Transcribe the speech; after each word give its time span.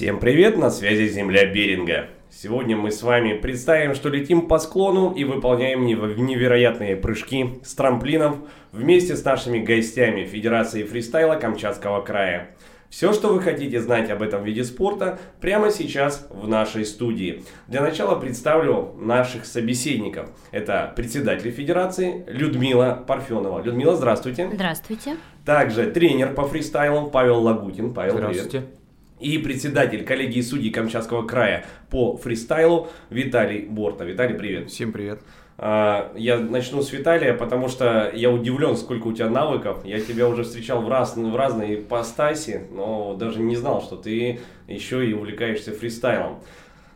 Всем 0.00 0.18
привет, 0.18 0.56
на 0.56 0.70
связи 0.70 1.08
Земля 1.08 1.44
Беринга. 1.44 2.06
Сегодня 2.30 2.74
мы 2.74 2.90
с 2.90 3.02
вами 3.02 3.34
представим, 3.34 3.94
что 3.94 4.08
летим 4.08 4.48
по 4.48 4.58
склону 4.58 5.12
и 5.12 5.24
выполняем 5.24 5.84
невероятные 5.84 6.96
прыжки 6.96 7.60
с 7.62 7.74
трамплинов 7.74 8.38
вместе 8.72 9.14
с 9.14 9.22
нашими 9.22 9.58
гостями 9.58 10.24
Федерации 10.24 10.84
фристайла 10.84 11.34
Камчатского 11.34 12.00
края. 12.00 12.56
Все, 12.88 13.12
что 13.12 13.28
вы 13.28 13.42
хотите 13.42 13.78
знать 13.78 14.08
об 14.08 14.22
этом 14.22 14.42
виде 14.42 14.64
спорта, 14.64 15.18
прямо 15.38 15.70
сейчас 15.70 16.26
в 16.30 16.48
нашей 16.48 16.86
студии. 16.86 17.44
Для 17.68 17.82
начала 17.82 18.18
представлю 18.18 18.94
наших 18.98 19.44
собеседников. 19.44 20.30
Это 20.50 20.94
председатель 20.96 21.50
Федерации 21.50 22.24
Людмила 22.26 23.04
Парфенова. 23.06 23.62
Людмила, 23.62 23.96
здравствуйте. 23.96 24.48
Здравствуйте. 24.50 25.16
Также 25.44 25.90
тренер 25.90 26.32
по 26.32 26.48
фристайлу 26.48 27.10
Павел 27.10 27.42
Лагутин. 27.42 27.92
Павел, 27.92 28.14
Здравствуйте. 28.14 28.60
Привет 28.60 28.79
и 29.20 29.38
председатель 29.38 30.04
коллегии 30.04 30.40
судей 30.40 30.70
Камчатского 30.70 31.26
края 31.26 31.66
по 31.90 32.16
фристайлу 32.16 32.88
Виталий 33.10 33.66
Борта. 33.66 34.04
Виталий, 34.04 34.34
привет. 34.34 34.70
Всем 34.70 34.92
привет. 34.92 35.20
А, 35.58 36.12
я 36.16 36.38
начну 36.38 36.82
с 36.82 36.90
Виталия, 36.90 37.34
потому 37.34 37.68
что 37.68 38.10
я 38.14 38.30
удивлен, 38.30 38.76
сколько 38.76 39.08
у 39.08 39.12
тебя 39.12 39.28
навыков. 39.28 39.84
Я 39.84 40.00
тебя 40.00 40.26
уже 40.26 40.42
встречал 40.42 40.82
в, 40.82 40.88
раз, 40.88 41.16
в 41.16 41.36
разной 41.36 41.76
ипостаси, 41.76 42.62
но 42.72 43.14
даже 43.14 43.40
не 43.40 43.56
знал, 43.56 43.82
что 43.82 43.96
ты 43.96 44.40
еще 44.66 45.08
и 45.08 45.12
увлекаешься 45.12 45.72
фристайлом. 45.72 46.40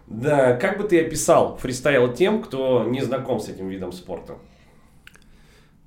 Да, 0.06 0.56
как 0.56 0.78
бы 0.78 0.84
ты 0.84 1.00
описал 1.04 1.56
фристайл 1.58 2.12
тем, 2.12 2.42
кто 2.42 2.84
не 2.84 3.02
знаком 3.02 3.40
с 3.40 3.48
этим 3.48 3.68
видом 3.68 3.92
спорта? 3.92 4.38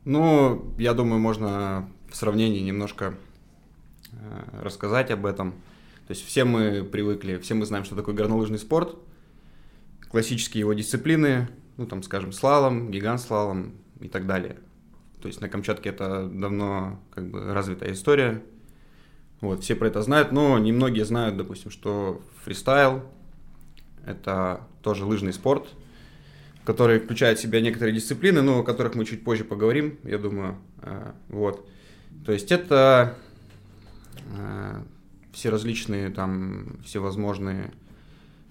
Ну, 0.06 0.64
я 0.78 0.94
думаю, 0.94 1.20
можно 1.20 1.90
в 2.10 2.16
сравнении 2.16 2.62
немножко 2.62 3.16
э, 4.12 4.62
рассказать 4.62 5.12
об 5.12 5.26
этом. 5.26 5.56
То 6.08 6.12
есть 6.12 6.26
все 6.26 6.46
мы 6.46 6.86
привыкли, 6.86 7.38
все 7.38 7.54
мы 7.54 7.66
знаем, 7.66 7.84
что 7.84 7.96
такое 7.96 8.16
горнолыжный 8.16 8.60
спорт, 8.60 8.96
классические 10.10 10.62
его 10.62 10.72
дисциплины, 10.72 11.50
ну 11.76 11.86
там, 11.86 12.02
скажем, 12.02 12.32
слалом, 12.32 12.90
гигант-слалом 12.92 13.74
и 14.00 14.08
так 14.08 14.26
далее. 14.26 14.58
То 15.22 15.28
есть 15.28 15.42
на 15.42 15.50
Камчатке 15.50 15.90
это 15.90 16.28
давно 16.28 17.02
как 17.12 17.30
бы 17.30 17.54
развитая 17.54 17.92
история. 17.92 18.42
Вот, 19.42 19.64
все 19.64 19.76
про 19.76 19.88
это 19.88 20.02
знают, 20.02 20.32
но 20.32 20.58
немногие 20.58 21.04
знают, 21.04 21.36
допустим, 21.36 21.72
что 21.72 22.22
фристайл– 22.44 23.04
это 24.06 24.62
тоже 24.82 25.04
лыжный 25.04 25.34
спорт, 25.34 25.68
который 26.64 27.00
включает 27.00 27.38
в 27.38 27.42
себя 27.42 27.60
некоторые 27.60 27.94
дисциплины, 27.94 28.42
но 28.42 28.60
о 28.60 28.64
которых 28.64 28.96
мы 28.96 29.04
чуть 29.04 29.26
позже 29.26 29.44
поговорим, 29.44 30.00
я 30.04 30.18
думаю. 30.18 30.58
Э, 30.82 31.12
вот. 31.28 31.68
То 32.26 32.32
есть 32.32 32.52
это 32.52 33.18
э, 34.36 34.82
все 35.38 35.50
различные 35.50 36.10
там 36.10 36.80
всевозможные 36.84 37.72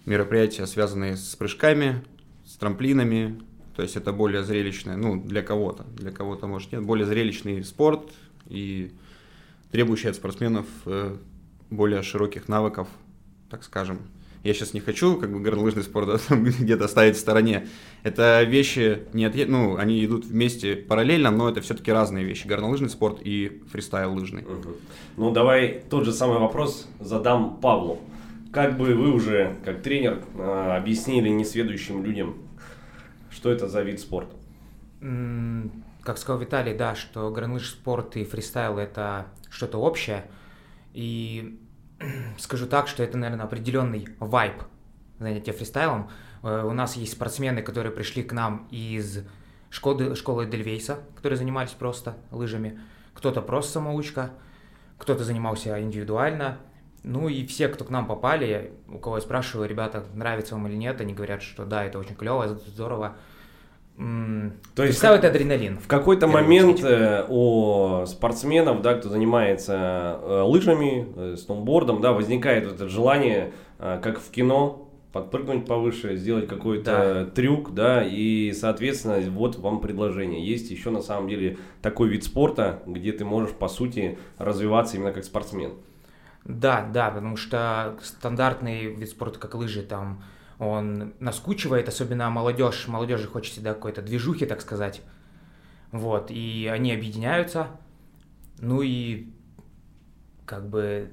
мероприятия, 0.04 0.66
связанные 0.68 1.16
с 1.16 1.34
прыжками, 1.34 2.04
с 2.44 2.54
трамплинами. 2.56 3.42
То 3.74 3.82
есть 3.82 3.96
это 3.96 4.12
более 4.12 4.44
зрелищное, 4.44 4.96
ну, 4.96 5.20
для 5.20 5.42
кого-то, 5.42 5.82
для 5.96 6.12
кого-то, 6.12 6.46
может, 6.46 6.70
нет, 6.70 6.84
более 6.84 7.04
зрелищный 7.04 7.64
спорт 7.64 8.12
и 8.46 8.92
требующий 9.72 10.08
от 10.08 10.14
спортсменов 10.14 10.66
э, 10.86 11.16
более 11.70 12.02
широких 12.02 12.48
навыков, 12.48 12.86
так 13.50 13.64
скажем 13.64 13.98
я 14.46 14.54
сейчас 14.54 14.74
не 14.74 14.80
хочу 14.80 15.16
как 15.16 15.32
бы 15.32 15.40
горнолыжный 15.40 15.82
спорт 15.82 16.06
да, 16.28 16.36
где-то 16.36 16.88
ставить 16.88 17.16
в 17.16 17.20
стороне. 17.20 17.66
Это 18.02 18.42
вещи, 18.44 19.02
не 19.12 19.24
от, 19.24 19.34
ну, 19.48 19.76
они 19.76 20.04
идут 20.04 20.24
вместе 20.24 20.76
параллельно, 20.76 21.30
но 21.30 21.48
это 21.48 21.60
все-таки 21.60 21.90
разные 21.90 22.24
вещи. 22.24 22.46
Горнолыжный 22.46 22.88
спорт 22.88 23.18
и 23.22 23.62
фристайл 23.70 24.14
лыжный. 24.14 24.42
Угу. 24.42 24.68
Ну, 25.16 25.30
давай 25.32 25.82
тот 25.90 26.04
же 26.04 26.12
самый 26.12 26.38
вопрос 26.38 26.88
задам 27.00 27.58
Павлу. 27.58 27.98
Как 28.52 28.78
бы 28.78 28.94
вы 28.94 29.12
уже, 29.12 29.56
как 29.64 29.82
тренер, 29.82 30.22
а, 30.38 30.76
объяснили 30.76 31.28
несведущим 31.28 32.04
людям, 32.04 32.36
что 33.30 33.50
это 33.50 33.68
за 33.68 33.82
вид 33.82 34.00
спорта? 34.00 34.34
Как 36.02 36.18
сказал 36.18 36.40
Виталий, 36.40 36.72
да, 36.72 36.94
что 36.94 37.30
горнолыжный 37.30 37.68
спорт 37.68 38.16
и 38.16 38.24
фристайл– 38.24 38.78
это 38.78 39.26
что-то 39.50 39.78
общее. 39.78 40.24
И 40.94 41.58
скажу 42.38 42.66
так, 42.66 42.88
что 42.88 43.02
это, 43.02 43.16
наверное, 43.18 43.44
определенный 43.44 44.08
вайб 44.18 44.62
занятия 45.18 45.52
фристайлом. 45.52 46.10
Э, 46.42 46.62
у 46.64 46.72
нас 46.72 46.96
есть 46.96 47.12
спортсмены, 47.12 47.62
которые 47.62 47.92
пришли 47.92 48.22
к 48.22 48.32
нам 48.32 48.68
из 48.70 49.24
школы, 49.70 50.14
школы 50.14 50.46
Дельвейса, 50.46 51.00
которые 51.16 51.38
занимались 51.38 51.72
просто 51.72 52.16
лыжами. 52.30 52.80
Кто-то 53.14 53.40
просто 53.40 53.72
самоучка, 53.72 54.30
кто-то 54.98 55.24
занимался 55.24 55.80
индивидуально. 55.80 56.58
Ну 57.02 57.28
и 57.28 57.46
все, 57.46 57.68
кто 57.68 57.84
к 57.84 57.90
нам 57.90 58.06
попали, 58.06 58.72
у 58.88 58.98
кого 58.98 59.16
я 59.16 59.22
спрашиваю, 59.22 59.68
ребята, 59.68 60.04
нравится 60.14 60.54
вам 60.54 60.66
или 60.66 60.74
нет, 60.74 61.00
они 61.00 61.14
говорят, 61.14 61.40
что 61.40 61.64
да, 61.64 61.84
это 61.84 62.00
очень 62.00 62.16
клево, 62.16 62.48
здорово. 62.48 63.16
То 63.96 64.84
есть 64.84 65.02
это 65.02 65.28
адреналин. 65.28 65.78
В 65.78 65.86
какой-то 65.86 66.26
момент 66.26 66.84
э, 66.84 67.24
у 67.28 68.04
спортсменов, 68.06 68.82
да, 68.82 68.94
кто 68.94 69.08
занимается 69.08 70.20
э, 70.20 70.42
лыжами, 70.42 71.06
э, 71.16 71.36
сноубордом, 71.36 72.02
да, 72.02 72.12
возникает 72.12 72.66
это 72.66 72.88
желание, 72.88 73.52
как 73.78 74.20
в 74.20 74.30
кино, 74.30 74.90
подпрыгнуть 75.12 75.64
повыше, 75.64 76.16
сделать 76.16 76.46
какой-то 76.46 77.24
да. 77.24 77.24
трюк, 77.24 77.72
да, 77.72 78.04
и, 78.06 78.52
соответственно, 78.52 79.18
вот 79.30 79.56
вам 79.56 79.80
предложение. 79.80 80.46
Есть 80.46 80.70
еще 80.70 80.90
на 80.90 81.00
самом 81.00 81.28
деле 81.28 81.56
такой 81.80 82.08
вид 82.08 82.24
спорта, 82.24 82.82
где 82.86 83.12
ты 83.12 83.24
можешь, 83.24 83.52
по 83.52 83.68
сути, 83.68 84.18
развиваться 84.36 84.96
именно 84.96 85.12
как 85.12 85.24
спортсмен. 85.24 85.72
Да, 86.44 86.86
да, 86.92 87.10
потому 87.10 87.36
что 87.36 87.96
стандартный 88.02 88.94
вид 88.94 89.08
спорта, 89.08 89.38
как 89.38 89.54
лыжи, 89.54 89.82
там, 89.82 90.22
он 90.58 91.14
наскучивает, 91.20 91.88
особенно 91.88 92.30
молодежь. 92.30 92.88
Молодежи 92.88 93.28
хочет 93.28 93.52
всегда 93.52 93.74
какой-то 93.74 94.02
движухи, 94.02 94.46
так 94.46 94.60
сказать. 94.60 95.02
Вот, 95.92 96.30
и 96.30 96.70
они 96.72 96.92
объединяются. 96.92 97.68
Ну 98.58 98.82
и 98.82 99.28
как 100.44 100.68
бы... 100.68 101.10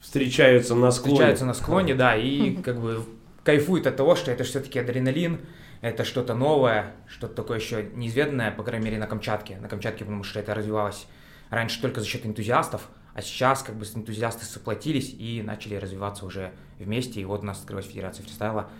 Встречаются 0.00 0.74
на 0.74 0.90
склоне. 0.90 1.14
Встречаются 1.14 1.44
на 1.46 1.54
склоне, 1.54 1.94
да, 1.94 2.16
и 2.16 2.56
как 2.62 2.80
бы 2.80 3.04
кайфуют 3.42 3.86
от 3.86 3.96
того, 3.96 4.14
что 4.14 4.30
это 4.30 4.44
все-таки 4.44 4.78
адреналин, 4.78 5.40
это 5.80 6.04
что-то 6.04 6.34
новое, 6.34 6.94
что-то 7.06 7.34
такое 7.34 7.58
еще 7.58 7.88
неизведанное, 7.94 8.50
по 8.50 8.62
крайней 8.62 8.84
мере, 8.84 8.98
на 8.98 9.06
Камчатке. 9.06 9.56
На 9.58 9.68
Камчатке, 9.68 10.04
потому 10.04 10.24
что 10.24 10.40
это 10.40 10.54
развивалось 10.54 11.06
раньше 11.50 11.80
только 11.80 12.00
за 12.00 12.06
счет 12.06 12.26
энтузиастов, 12.26 12.88
а 13.14 13.22
сейчас 13.22 13.62
как 13.62 13.76
бы 13.76 13.84
энтузиасты 13.84 14.44
соплотились 14.44 15.14
и 15.16 15.42
начали 15.42 15.74
развиваться 15.74 16.24
уже 16.24 16.52
вместе. 16.78 17.20
И 17.20 17.24
вот 17.24 17.40
у 17.40 17.46
нас 17.46 17.60
открылась 17.60 17.86
Федерация 17.86 18.24
фристайла. 18.24 18.70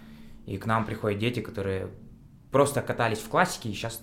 И 0.47 0.56
к 0.59 0.66
нам 0.66 0.84
приходят 0.84 1.19
дети, 1.19 1.41
которые 1.41 1.89
просто 2.50 2.81
катались 2.81 3.19
в 3.19 3.28
классике 3.28 3.69
и 3.69 3.72
сейчас 3.72 4.03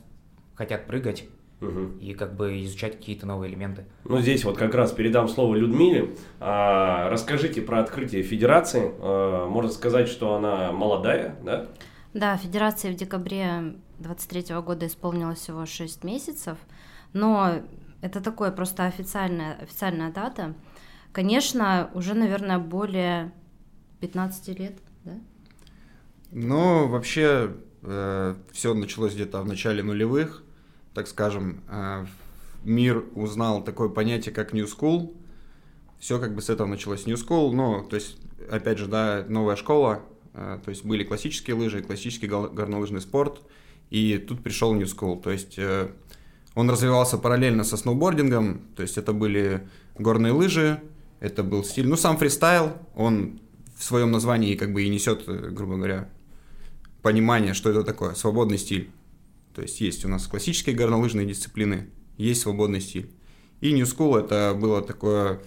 хотят 0.55 0.85
прыгать 0.85 1.25
угу. 1.61 1.97
и 1.99 2.13
как 2.13 2.35
бы 2.35 2.63
изучать 2.63 2.97
какие-то 2.97 3.25
новые 3.25 3.51
элементы. 3.51 3.85
Ну, 4.03 4.19
здесь 4.19 4.43
вот 4.43 4.57
как 4.57 4.73
раз 4.75 4.91
передам 4.91 5.27
слово 5.27 5.55
Людмиле. 5.55 6.15
А, 6.39 7.09
расскажите 7.09 7.61
про 7.61 7.79
открытие 7.79 8.23
Федерации. 8.23 8.91
А, 8.99 9.47
можно 9.47 9.71
сказать, 9.71 10.07
что 10.07 10.35
она 10.35 10.71
молодая, 10.71 11.35
да? 11.43 11.67
Да, 12.13 12.37
Федерации 12.37 12.91
в 12.91 12.95
декабре 12.95 13.75
23 13.99 14.55
года 14.61 14.87
исполнилось 14.87 15.39
всего 15.39 15.65
6 15.65 16.03
месяцев, 16.03 16.57
но 17.13 17.61
это 18.05 18.21
такое 18.21 18.51
просто 18.51 18.85
официальная, 18.85 19.55
официальная 19.55 20.11
дата. 20.11 20.53
Конечно, 21.11 21.89
уже, 21.95 22.13
наверное, 22.13 22.59
более 22.59 23.33
15 23.99 24.59
лет, 24.59 24.77
да? 25.03 25.13
Ну, 26.31 26.87
вообще, 26.87 27.55
э, 27.81 28.35
все 28.51 28.73
началось 28.75 29.15
где-то 29.15 29.41
в 29.41 29.47
начале 29.47 29.81
нулевых, 29.81 30.43
так 30.93 31.07
скажем. 31.07 31.63
Э, 31.67 32.05
мир 32.63 33.03
узнал 33.15 33.63
такое 33.63 33.89
понятие, 33.89 34.35
как 34.35 34.53
New 34.53 34.65
School. 34.65 35.15
Все 35.99 36.19
как 36.19 36.35
бы 36.35 36.43
с 36.43 36.51
этого 36.51 36.67
началось 36.67 37.07
New 37.07 37.15
School, 37.15 37.53
но, 37.53 37.81
то 37.89 37.95
есть, 37.95 38.17
опять 38.51 38.77
же, 38.77 38.85
да, 38.85 39.25
новая 39.27 39.55
школа, 39.55 40.03
э, 40.33 40.59
то 40.63 40.69
есть 40.69 40.85
были 40.85 41.03
классические 41.03 41.55
лыжи, 41.55 41.81
классический 41.81 42.27
горнолыжный 42.27 43.01
спорт, 43.01 43.41
и 43.89 44.19
тут 44.19 44.43
пришел 44.43 44.75
New 44.75 44.85
School, 44.85 45.19
то 45.23 45.31
есть 45.31 45.57
э, 45.57 45.89
он 46.55 46.69
развивался 46.69 47.17
параллельно 47.17 47.63
со 47.63 47.77
сноубордингом, 47.77 48.61
то 48.75 48.81
есть 48.81 48.97
это 48.97 49.13
были 49.13 49.67
горные 49.97 50.31
лыжи, 50.31 50.81
это 51.19 51.43
был 51.43 51.63
стиль, 51.63 51.87
ну 51.87 51.97
сам 51.97 52.17
фристайл, 52.17 52.73
он 52.95 53.39
в 53.77 53.83
своем 53.83 54.11
названии 54.11 54.55
как 54.55 54.73
бы 54.73 54.83
и 54.83 54.89
несет, 54.89 55.23
э, 55.27 55.49
грубо 55.51 55.75
говоря, 55.75 56.09
понимание, 57.01 57.53
что 57.53 57.69
это 57.69 57.83
такое, 57.83 58.13
свободный 58.15 58.57
стиль. 58.57 58.89
То 59.53 59.61
есть 59.61 59.79
есть 59.81 60.05
у 60.05 60.07
нас 60.07 60.27
классические 60.27 60.75
горнолыжные 60.75 61.25
дисциплины, 61.25 61.89
есть 62.17 62.41
свободный 62.41 62.81
стиль. 62.81 63.09
И 63.61 63.71
New 63.71 63.85
School 63.85 64.19
это 64.19 64.57
было 64.59 64.81
такое, 64.81 65.41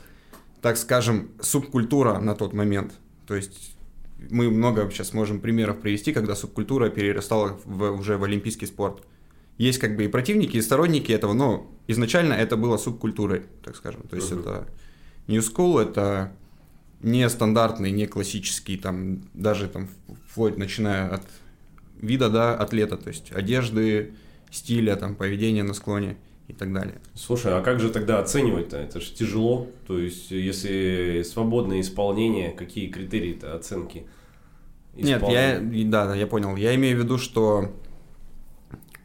так 0.61 0.77
скажем, 0.77 1.31
субкультура 1.41 2.19
на 2.19 2.35
тот 2.35 2.53
момент. 2.53 2.93
То 3.27 3.35
есть 3.35 3.77
мы 4.31 4.51
много 4.51 4.91
сейчас 4.91 5.13
можем 5.13 5.41
примеров 5.41 5.81
привести, 5.81 6.13
когда 6.13 6.35
субкультура 6.35 6.91
перерастала 6.91 7.59
в, 7.65 7.93
уже 7.93 8.17
в 8.17 8.25
олимпийский 8.25 8.67
спорт 8.67 9.03
есть 9.59 9.79
как 9.79 9.97
бы 9.97 10.05
и 10.05 10.09
противники, 10.09 10.57
и 10.57 10.63
сторонники 10.63 11.13
этого, 11.13 11.35
но 11.35 11.71
изначально 11.89 12.33
это 12.33 12.57
было 12.57 12.77
субкультурой, 12.77 13.43
так 13.65 13.77
скажем. 13.77 14.03
То 14.03 14.17
есть 14.17 14.31
uh-huh. 14.31 14.41
это 14.41 14.69
New 15.27 15.41
School, 15.41 15.83
это 15.83 16.33
не 17.03 17.29
стандартный, 17.29 17.91
не 17.91 18.07
классический, 18.07 18.77
там, 18.77 19.23
даже 19.35 19.69
там, 19.69 19.89
вплоть 20.29 20.57
начиная 20.57 21.09
от 21.09 21.27
вида, 22.01 22.31
да, 22.31 22.55
атлета, 22.55 22.97
то 22.97 23.09
есть 23.09 23.33
одежды, 23.33 24.15
стиля, 24.51 24.97
там, 24.97 25.15
поведения 25.15 25.63
на 25.65 25.75
склоне 25.75 26.17
и 26.47 26.53
так 26.53 26.73
далее. 26.73 27.01
Слушай, 27.15 27.59
а 27.59 27.61
как 27.61 27.81
же 27.81 27.91
тогда 27.91 28.21
оценивать-то? 28.21 28.77
Это 28.79 29.01
же 29.01 29.13
тяжело. 29.13 29.69
То 29.87 29.99
есть, 29.99 30.31
если 30.31 31.23
свободное 31.27 31.81
исполнение, 31.81 32.53
какие 32.53 32.89
критерии-то 32.89 33.55
оценки? 33.55 34.07
Нет, 34.95 35.23
я, 35.29 35.61
да, 35.61 36.07
да, 36.07 36.15
я 36.15 36.27
понял. 36.27 36.57
Я 36.57 36.75
имею 36.75 36.97
в 36.97 37.03
виду, 37.03 37.19
что 37.19 37.73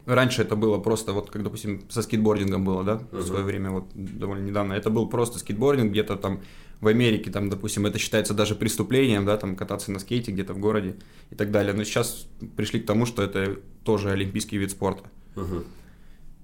раньше 0.06 0.42
это 0.42 0.56
было 0.56 0.78
просто, 0.78 1.12
вот 1.12 1.30
как, 1.30 1.42
допустим, 1.42 1.82
со 1.88 2.02
скейтбордингом 2.02 2.64
было, 2.64 2.84
да, 2.84 2.92
uh-huh. 2.94 3.18
в 3.18 3.26
свое 3.26 3.44
время, 3.44 3.70
вот 3.70 3.86
довольно 3.94 4.44
недавно. 4.44 4.74
Это 4.74 4.90
был 4.90 5.08
просто 5.08 5.38
скейтбординг 5.38 5.90
где-то 5.90 6.16
там 6.16 6.40
в 6.80 6.88
Америке, 6.88 7.30
там, 7.30 7.48
допустим, 7.48 7.86
это 7.86 7.98
считается 7.98 8.34
даже 8.34 8.54
преступлением, 8.54 9.24
да, 9.24 9.36
там 9.36 9.56
кататься 9.56 9.90
на 9.90 9.98
скейте 9.98 10.32
где-то 10.32 10.52
в 10.52 10.58
городе 10.58 10.96
и 11.30 11.34
так 11.34 11.50
далее. 11.50 11.72
Но 11.72 11.84
сейчас 11.84 12.26
пришли 12.56 12.80
к 12.80 12.86
тому, 12.86 13.06
что 13.06 13.22
это 13.22 13.56
тоже 13.84 14.10
олимпийский 14.10 14.58
вид 14.58 14.70
спорта. 14.70 15.04
Uh-huh. 15.34 15.64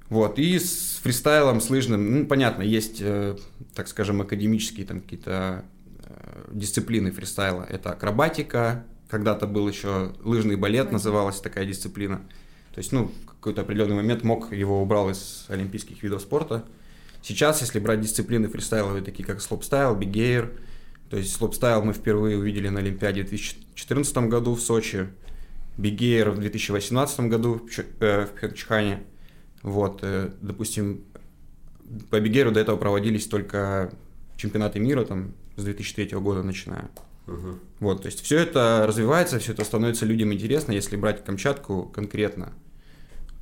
Вот, 0.09 0.39
и 0.41 0.59
с 0.59 0.99
фристайлом, 1.03 1.61
с 1.61 1.71
лыжным, 1.71 2.21
ну, 2.21 2.27
понятно, 2.27 2.63
есть, 2.63 2.99
э, 3.01 3.37
так 3.75 3.87
скажем, 3.87 4.21
академические 4.21 4.85
там 4.85 5.01
какие-то 5.01 5.65
э, 6.03 6.49
дисциплины 6.53 7.13
фристайла. 7.13 7.65
Это 7.69 7.93
акробатика, 7.93 8.85
когда-то 9.09 9.47
был 9.47 9.69
еще 9.69 10.13
лыжный 10.25 10.57
балет, 10.57 10.91
называлась 10.91 11.41
такая 11.41 11.65
дисциплина. 11.65 12.17
То 12.75 12.79
есть, 12.79 12.91
ну, 12.91 13.13
какой-то 13.41 13.63
определенный 13.63 13.97
момент 13.97 14.23
мог 14.23 14.53
его 14.53 14.83
убрал 14.83 15.11
из 15.11 15.47
олимпийских 15.49 16.03
видов 16.03 16.21
спорта. 16.21 16.65
Сейчас, 17.23 17.63
если 17.63 17.79
брать 17.79 18.01
дисциплины 18.01 18.49
фристайловые, 18.49 19.03
такие 19.03 19.25
как 19.25 19.41
слопстайл, 19.41 19.95
бигейр, 19.95 20.53
то 21.09 21.17
есть 21.17 21.35
слопстайл 21.35 21.83
мы 21.83 21.95
впервые 21.95 22.39
увидели 22.39 22.69
на 22.69 22.81
Олимпиаде 22.81 23.25
в 23.25 23.29
2014 23.31 24.17
году 24.29 24.55
в 24.55 24.61
Сочи, 24.61 25.09
бигейр 25.77 26.31
в 26.31 26.39
2018 26.39 27.21
году 27.21 27.67
в 27.67 27.79
э, 28.01 28.27
Пхенчхане. 28.27 29.03
Вот, 29.63 30.01
э, 30.03 30.33
допустим, 30.43 31.05
по 32.11 32.21
бигейру 32.21 32.53
до 32.53 32.61
этого 32.61 32.77
проводились 32.77 33.27
только 33.27 33.91
чемпионаты 34.37 34.79
мира 34.79 35.05
там 35.05 35.35
с 35.57 35.65
2003 35.65 36.11
года 36.19 36.43
начиная. 36.43 36.91
Угу. 37.27 37.59
Вот, 37.81 38.03
то 38.03 38.07
есть 38.07 38.23
все 38.23 38.39
это 38.39 38.85
развивается, 38.87 39.39
все 39.39 39.53
это 39.53 39.65
становится 39.65 40.05
людям 40.05 40.33
интересно. 40.33 40.73
Если 40.73 40.97
брать 40.97 41.25
Камчатку 41.25 41.85
конкретно, 41.85 42.53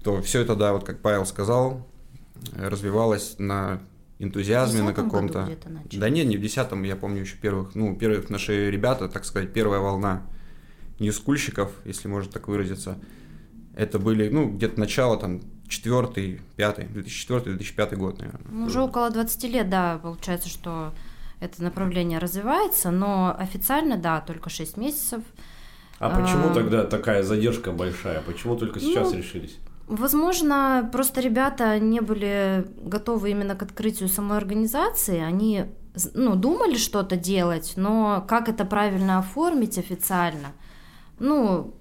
то 0.03 0.23
все 0.23 0.41
это, 0.41 0.55
да, 0.55 0.73
вот 0.73 0.85
как 0.85 1.01
Павел 1.01 1.27
сказал, 1.27 1.87
развивалось 2.57 3.37
на 3.39 3.81
энтузиазме 4.19 4.83
на 4.83 4.95
каком-то. 4.95 5.49
Да 5.93 6.09
нет, 6.09 6.27
не 6.27 6.37
в 6.37 6.41
десятом, 6.41 6.83
я 6.83 6.97
помню 6.97 7.23
еще 7.23 7.37
первых, 7.37 7.75
ну, 7.75 7.97
первых 7.97 8.31
наши 8.31 8.71
ребята, 8.71 9.09
так 9.09 9.25
сказать, 9.25 9.53
первая 9.53 9.81
волна 9.81 10.23
ньюскульщиков, 10.99 11.71
если 11.85 12.09
можно 12.09 12.33
так 12.33 12.49
выразиться. 12.49 12.99
Это 13.77 13.99
были, 13.99 14.29
ну, 14.29 14.51
где-то 14.51 14.81
начало 14.81 15.17
там 15.17 15.41
четвертый, 15.69 16.41
пятый, 16.57 16.87
2004-2005 16.87 17.97
год, 17.97 18.19
наверное. 18.19 18.51
Ну, 18.51 18.67
уже 18.67 18.81
около 18.81 19.11
20 19.11 19.45
лет, 19.45 19.71
да, 19.71 19.99
получается, 20.03 20.49
что 20.49 20.93
это 21.41 21.63
направление 21.63 22.19
развивается, 22.19 22.91
но 22.91 23.37
официально, 23.39 23.97
да, 23.97 24.21
только 24.21 24.51
6 24.51 24.77
месяцев. 24.77 25.23
А 26.01 26.11
почему 26.11 26.51
а, 26.51 26.55
тогда 26.55 26.85
такая 26.85 27.23
задержка 27.23 27.71
большая? 27.71 28.21
Почему 28.23 28.57
только 28.57 28.81
сейчас 28.81 29.13
ну, 29.13 29.19
решились? 29.19 29.59
Возможно, 29.89 30.89
просто 30.93 31.21
ребята 31.21 31.79
не 31.79 32.01
были 32.01 32.67
готовы 32.83 33.31
именно 33.31 33.57
к 33.57 33.63
открытию 33.63 34.09
самой 34.09 34.37
организации. 34.39 35.19
Они 35.19 35.65
ну, 36.15 36.37
думали 36.37 36.77
что-то 36.77 37.17
делать, 37.17 37.73
но 37.77 38.25
как 38.29 38.49
это 38.49 38.65
правильно 38.65 39.19
оформить 39.19 39.79
официально, 39.79 40.53
ну, 41.19 41.75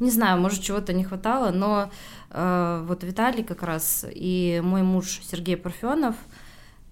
не 0.00 0.10
знаю, 0.10 0.40
может, 0.40 0.62
чего-то 0.62 0.92
не 0.92 1.04
хватало, 1.04 1.50
но 1.50 1.90
э, 2.30 2.84
вот 2.86 3.04
Виталий 3.04 3.44
как 3.44 3.62
раз 3.62 4.06
и 4.10 4.60
мой 4.64 4.82
муж 4.82 5.20
Сергей 5.22 5.56
Парфенов– 5.56 6.16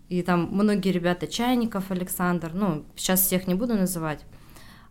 и 0.09 0.23
там 0.23 0.49
многие 0.53 0.93
ребята, 0.93 1.27
Чайников, 1.27 1.91
Александр, 1.91 2.53
ну, 2.55 2.85
сейчас 2.95 3.23
всех 3.23 3.47
не 3.47 3.55
буду 3.55 3.75
называть. 3.75 4.25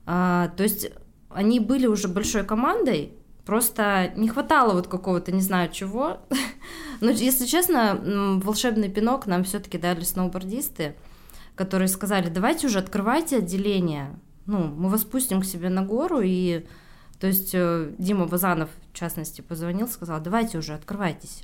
А, 0.06 0.50
то 0.57 0.63
есть 0.63 0.91
они 1.30 1.59
были 1.59 1.88
уже 1.88 2.07
большой 2.07 2.44
командой, 2.44 3.13
просто 3.45 4.12
не 4.15 4.27
хватало 4.27 4.74
вот 4.74 4.88
какого-то, 4.88 5.31
не 5.31 5.42
знаю 5.42 5.71
чего. 5.71 6.18
Но, 7.01 7.12
если 7.12 7.45
честно, 7.45 8.39
волшебный 8.44 8.89
пинок 8.89 9.27
нам 9.27 9.44
все-таки 9.44 9.77
дали 9.77 10.01
сноубордисты, 10.01 10.95
которые 11.56 11.88
сказали, 11.88 12.30
давайте 12.30 12.68
уже 12.68 12.80
открывайте 12.80 13.38
отделение, 13.38 14.19
ну, 14.45 14.59
мы 14.59 14.89
вас 14.89 15.03
пустим 15.03 15.42
к 15.42 15.45
себе 15.45 15.69
на 15.69 15.83
гору, 15.83 16.21
и, 16.24 16.65
то 17.19 17.27
есть, 17.27 17.51
э, 17.53 17.92
Дима 17.97 18.27
Базанов, 18.27 18.69
в 18.92 18.97
частности, 18.97 19.42
позвонил, 19.42 19.88
сказал, 19.88 20.19
давайте 20.21 20.57
уже, 20.57 20.74
открывайтесь. 20.74 21.44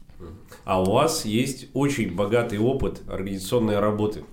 А 0.66 0.82
у 0.82 0.92
вас 0.92 1.26
есть 1.26 1.68
очень 1.74 2.14
богатый 2.16 2.60
опыт 2.60 3.02
организационной 3.10 3.80
работы. 3.80 4.24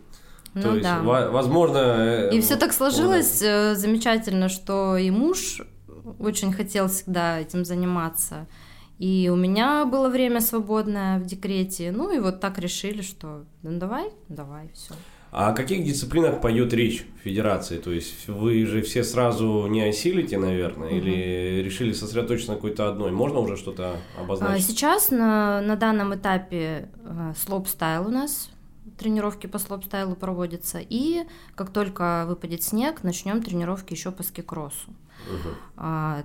Ну, 0.55 0.63
То 0.63 0.71
есть, 0.73 0.83
да. 0.83 1.01
возможно... 1.03 1.79
Э, 1.79 2.31
и 2.35 2.41
все 2.41 2.57
так 2.57 2.73
сложилось 2.73 3.41
да. 3.41 3.73
Э, 3.73 3.75
замечательно, 3.75 4.49
что 4.49 4.97
и 4.97 5.11
муж 5.11 5.63
очень 6.19 6.53
хотел 6.53 6.89
всегда 6.89 7.41
этим 7.41 7.65
заниматься. 7.65 8.47
И 8.99 9.31
у 9.33 9.37
меня 9.37 9.85
было 9.85 10.09
время 10.09 10.41
свободное 10.41 11.19
в 11.21 11.27
декрете. 11.27 11.93
Ну 11.93 12.13
и 12.13 12.19
вот 12.19 12.41
так 12.41 12.59
решили, 12.59 13.03
что 13.03 13.45
ну 13.63 13.79
давай, 13.79 14.11
давай, 14.29 14.71
все. 14.75 14.95
А 15.31 15.51
о 15.51 15.53
каких 15.53 15.85
дисциплинах 15.85 16.41
пойдет 16.41 16.73
речь 16.73 17.05
в 17.21 17.25
федерации? 17.25 17.77
То 17.77 17.93
есть 17.93 18.29
вы 18.29 18.65
же 18.65 18.81
все 18.83 19.05
сразу 19.05 19.67
не 19.67 19.83
осилите, 19.83 20.39
наверное, 20.39 20.89
угу. 20.89 20.97
или 20.97 21.63
решили 21.63 21.93
сосредоточиться 21.93 22.53
на 22.53 22.57
какой-то 22.57 22.89
одной? 22.89 23.11
Можно 23.11 23.41
уже 23.41 23.57
что-то 23.57 23.97
обозначить? 24.19 24.67
Сейчас 24.67 25.11
на, 25.11 25.61
на 25.61 25.77
данном 25.77 26.15
этапе 26.15 26.89
э, 27.05 27.35
слоупстайл 27.37 28.07
у 28.07 28.11
нас, 28.11 28.51
тренировки 28.99 29.47
по 29.47 29.59
слоупстайлу 29.59 30.17
проводятся, 30.17 30.81
и 30.81 31.25
как 31.55 31.71
только 31.71 32.25
выпадет 32.27 32.63
снег, 32.63 33.03
начнем 33.03 33.43
тренировки 33.43 33.93
еще 33.93 34.11
по 34.11 34.23
ски-кроссу. 34.23 34.95
Угу. 35.27 36.25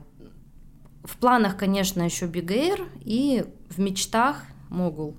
В 1.04 1.18
планах, 1.18 1.57
конечно, 1.57 2.01
еще 2.01 2.28
биг-эйр, 2.27 2.88
и 3.01 3.45
в 3.69 3.80
мечтах 3.80 4.44
могул. 4.69 5.16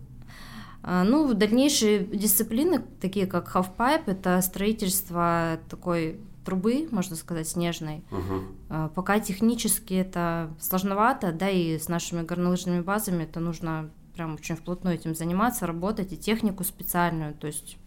А, 0.82 1.04
ну, 1.04 1.32
дальнейшие 1.34 2.04
дисциплины, 2.04 2.82
такие 3.00 3.26
как 3.26 3.54
half-pipe, 3.54 4.04
это 4.06 4.40
строительство 4.42 5.58
такой 5.68 6.20
трубы, 6.44 6.88
можно 6.90 7.16
сказать, 7.16 7.48
снежной. 7.48 8.02
Угу. 8.10 8.88
Пока 8.94 9.18
технически 9.18 9.94
это 9.94 10.50
сложновато, 10.60 11.32
да, 11.32 11.48
и 11.48 11.78
с 11.78 11.88
нашими 11.88 12.22
горнолыжными 12.22 12.80
базами 12.80 13.24
это 13.24 13.40
нужно 13.40 13.90
прям 14.14 14.34
очень 14.34 14.56
вплотную 14.56 14.96
этим 14.96 15.14
заниматься, 15.14 15.66
работать, 15.66 16.12
и 16.12 16.16
технику 16.16 16.64
специальную, 16.64 17.34
то 17.34 17.46
есть, 17.46 17.78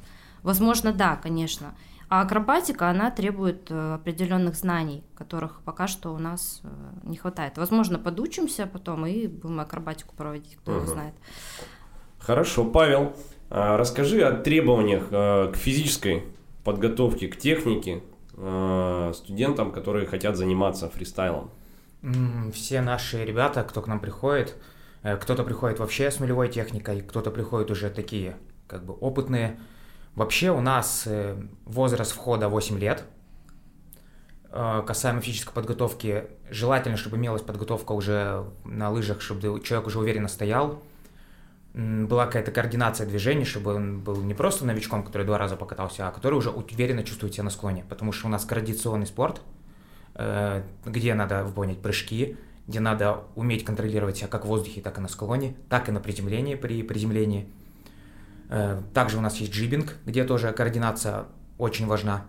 возможно, 0.43 0.91
да, 0.91 1.15
конечно. 1.15 1.73
А 2.09 2.21
акробатика, 2.21 2.89
она 2.89 3.11
требует 3.11 3.69
э, 3.69 3.95
определенных 3.95 4.55
знаний, 4.55 5.03
которых 5.15 5.61
пока 5.65 5.87
что 5.87 6.13
у 6.13 6.17
нас 6.17 6.61
э, 6.63 6.67
не 7.03 7.17
хватает. 7.17 7.57
Возможно, 7.57 7.99
подучимся 7.99 8.65
потом 8.65 9.05
и 9.05 9.27
будем 9.27 9.59
акробатику 9.59 10.15
проводить, 10.15 10.57
кто 10.57 10.71
угу. 10.71 10.81
его 10.81 10.89
знает. 10.89 11.13
Хорошо, 12.19 12.63
Павел, 12.65 13.13
а, 13.49 13.77
расскажи 13.77 14.21
о 14.21 14.31
требованиях 14.31 15.07
а, 15.11 15.51
к 15.51 15.55
физической 15.55 16.23
подготовке, 16.63 17.27
к 17.27 17.37
технике 17.37 18.03
студентам, 19.13 19.71
которые 19.71 20.05
хотят 20.05 20.37
заниматься 20.37 20.87
фристайлом. 20.91 21.49
Все 22.53 22.81
наши 22.81 23.25
ребята, 23.25 23.63
кто 23.63 23.81
к 23.81 23.87
нам 23.87 23.99
приходит, 23.99 24.55
э, 25.03 25.17
кто-то 25.17 25.43
приходит 25.43 25.79
вообще 25.79 26.11
с 26.11 26.19
нулевой 26.19 26.49
техникой, 26.49 27.01
кто-то 27.01 27.31
приходит 27.31 27.71
уже 27.71 27.89
такие, 27.89 28.37
как 28.67 28.85
бы 28.85 28.93
опытные. 28.93 29.59
Вообще 30.17 30.49
у 30.49 30.61
нас 30.61 31.03
э, 31.05 31.37
возраст 31.65 32.11
входа 32.11 32.49
8 32.49 32.79
лет. 32.79 33.03
Касаемо 34.49 35.21
физической 35.21 35.53
подготовки, 35.53 36.23
желательно, 36.49 36.97
чтобы 36.97 37.17
имелась 37.17 37.43
подготовка 37.43 37.91
уже 37.91 38.45
на 38.65 38.89
лыжах, 38.89 39.21
чтобы 39.21 39.61
человек 39.61 39.85
уже 39.85 39.99
уверенно 39.99 40.27
стоял, 40.27 40.81
была 41.75 42.25
какая-то 42.25 42.51
координация 42.51 43.05
движений, 43.05 43.45
чтобы 43.45 43.75
он 43.75 43.99
был 43.99 44.15
не 44.23 44.33
просто 44.33 44.65
новичком, 44.65 45.03
который 45.03 45.27
два 45.27 45.37
раза 45.37 45.55
покатался, 45.55 46.07
а 46.07 46.11
который 46.11 46.35
уже 46.35 46.49
уверенно 46.49 47.03
чувствует 47.03 47.35
себя 47.35 47.43
на 47.43 47.51
склоне. 47.51 47.85
Потому 47.87 48.11
что 48.11 48.25
у 48.25 48.29
нас 48.31 48.43
традиционный 48.45 49.05
спорт, 49.05 49.41
э, 50.15 50.63
где 50.85 51.13
надо 51.13 51.43
выполнять 51.43 51.79
прыжки, 51.79 52.37
где 52.65 52.79
надо 52.79 53.25
уметь 53.35 53.63
контролировать 53.63 54.17
себя 54.17 54.29
как 54.29 54.45
в 54.45 54.47
воздухе, 54.47 54.81
так 54.81 54.97
и 54.97 55.01
на 55.01 55.09
склоне, 55.09 55.55
так 55.69 55.89
и 55.89 55.91
на 55.91 55.99
приземлении 55.99 56.55
при 56.55 56.81
приземлении. 56.81 57.47
Э, 58.49 58.81
также 58.93 59.17
у 59.17 59.21
нас 59.21 59.37
есть 59.37 59.51
джибинг, 59.53 59.95
где 60.05 60.23
тоже 60.23 60.51
координация 60.51 61.25
очень 61.57 61.87
важна. 61.87 62.25